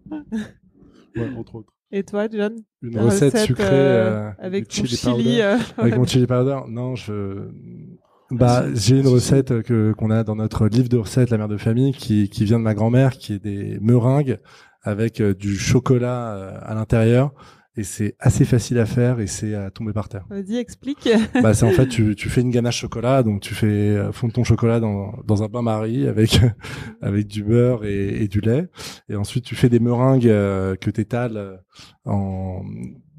[1.16, 1.74] Ouais, entre autres.
[1.92, 2.56] Et toi, John?
[2.82, 6.60] Une recette, sucrée euh, euh avec chili, chili euh, avec mon chili powder?
[6.68, 7.48] Non, je
[8.38, 11.58] bah, j'ai une recette que qu'on a dans notre livre de recettes, la mère de
[11.58, 14.40] famille, qui qui vient de ma grand-mère, qui est des meringues
[14.86, 17.34] avec euh, du chocolat euh, à l'intérieur.
[17.78, 20.26] Et c'est assez facile à faire et c'est à tomber par terre.
[20.30, 21.10] Vas-y, explique.
[21.44, 24.32] bah, c'est en fait, tu, tu fais une ganache chocolat, donc tu fais euh, fondre
[24.32, 26.40] ton chocolat dans, dans un bain-marie avec,
[27.02, 28.70] avec du beurre et, et, du lait.
[29.10, 31.60] Et ensuite, tu fais des meringues que tu étales
[32.06, 32.62] en,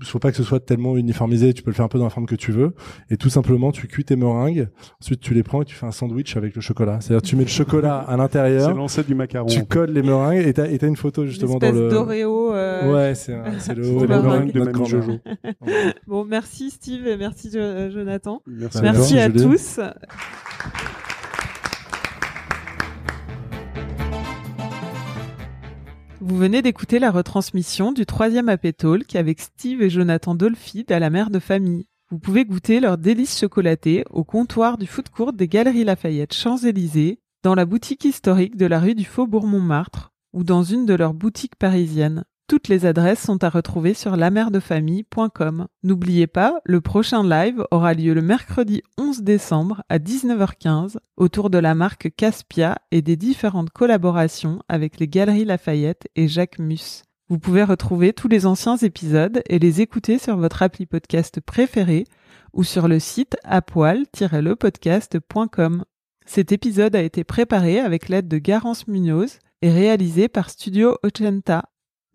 [0.02, 2.10] faut pas que ce soit tellement uniformisé, tu peux le faire un peu dans la
[2.10, 2.74] forme que tu veux.
[3.10, 4.68] Et tout simplement, tu cuis tes meringues,
[5.00, 7.00] ensuite tu les prends et tu fais un sandwich avec le chocolat.
[7.00, 8.70] C'est-à-dire tu mets le chocolat à l'intérieur.
[8.70, 9.46] C'est l'ancêtre du macaron.
[9.46, 11.88] Tu colles les meringues et t'as, et une photo justement dans le...
[11.88, 12.54] d'Oreo.
[12.54, 12.92] Euh...
[12.92, 15.18] Ouais, c'est, c'est le, le meringue de notre Jojo.
[16.06, 18.42] bon, merci Steve et merci Jonathan.
[18.46, 19.80] Merci, merci à tous.
[26.28, 30.98] Vous venez d'écouter la retransmission du troisième AP Talk avec Steve et Jonathan Dolphy à
[30.98, 31.86] la mère de famille.
[32.10, 37.20] Vous pouvez goûter leurs délices chocolatées au comptoir du foot court des Galeries Lafayette Champs-Élysées,
[37.44, 41.14] dans la boutique historique de la rue du Faubourg Montmartre ou dans une de leurs
[41.14, 42.24] boutiques parisiennes.
[42.48, 45.66] Toutes les adresses sont à retrouver sur lamerdefamille.com.
[45.82, 51.58] N'oubliez pas, le prochain live aura lieu le mercredi 11 décembre à 19h15 autour de
[51.58, 57.02] la marque Caspia et des différentes collaborations avec les Galeries Lafayette et Jacques Mus.
[57.28, 62.04] Vous pouvez retrouver tous les anciens épisodes et les écouter sur votre appli podcast préféré
[62.52, 65.84] ou sur le site apoil-lepodcast.com.
[66.26, 71.64] Cet épisode a été préparé avec l'aide de Garance Munoz et réalisé par Studio Ochenta.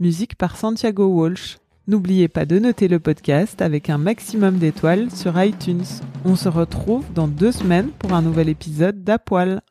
[0.01, 1.59] Musique par Santiago Walsh.
[1.87, 5.85] N'oubliez pas de noter le podcast avec un maximum d'étoiles sur iTunes.
[6.25, 9.61] On se retrouve dans deux semaines pour un nouvel épisode d'Apoil.